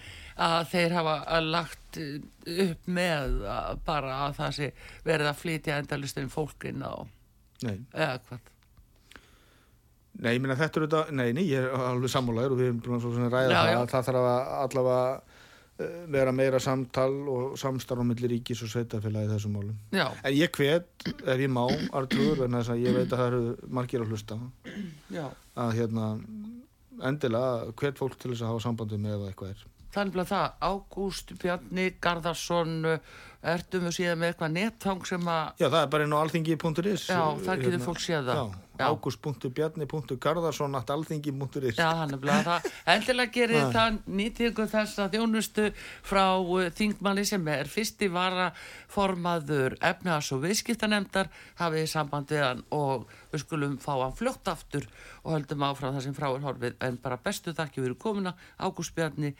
[0.45, 4.71] að þeir hafa lagt upp með að bara að það sé
[5.05, 6.93] verið að flytja endalistin fólkin á
[7.63, 8.51] eða hvað
[10.19, 12.83] nei, ég meina þetta er þetta, nei, nei, ég er alveg sammálaður og við erum
[12.83, 13.77] búin að ræða Já, það já.
[13.79, 15.34] að það þarf að allavega
[15.77, 19.75] vera meira samtal og samstarf á milli ríkis og sveitafélagi þessum málum.
[19.91, 20.87] Já, En ég hvet,
[21.25, 24.37] ef ég má, Artrúður, en þess að ég veit að það eru margir að hlusta,
[25.11, 26.09] já að hérna,
[27.03, 29.65] endilega hvet fólk til þess að hafa sambandi með ef eitthvað er.
[29.95, 32.73] Þannig að það, Ágúst Bjarni Garðarsson
[33.53, 37.07] ertu með síðan með eitthvað netfang sem að Já, það er bara inn á alþingi.is.
[37.09, 38.39] Já, þar getur fólk séð það.
[38.41, 38.85] Já, Já.
[42.01, 42.65] hann er bleið það.
[42.95, 45.67] Endilega gerir það nýtingu þess að þjónustu
[46.09, 48.49] frá uh, þingmanni sem er fyrsti vara
[48.91, 51.31] formaður efnaðs og viðskiptanemdar
[51.61, 54.87] hafið samband við hann og við skulum fá hann fljótt aftur
[55.23, 58.95] og höldum áfram það sem frá er horfið en bara bestu þakki fyrir komuna Ágúst
[58.95, 59.33] Bjarni,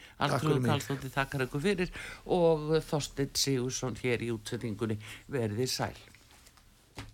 [0.60, 0.68] mig.
[0.72, 5.00] Karlsdóttir þakkar ykkur fyrir og Þorsteinn Sigursson hér í útsendingunni
[5.32, 6.15] verðið sæl.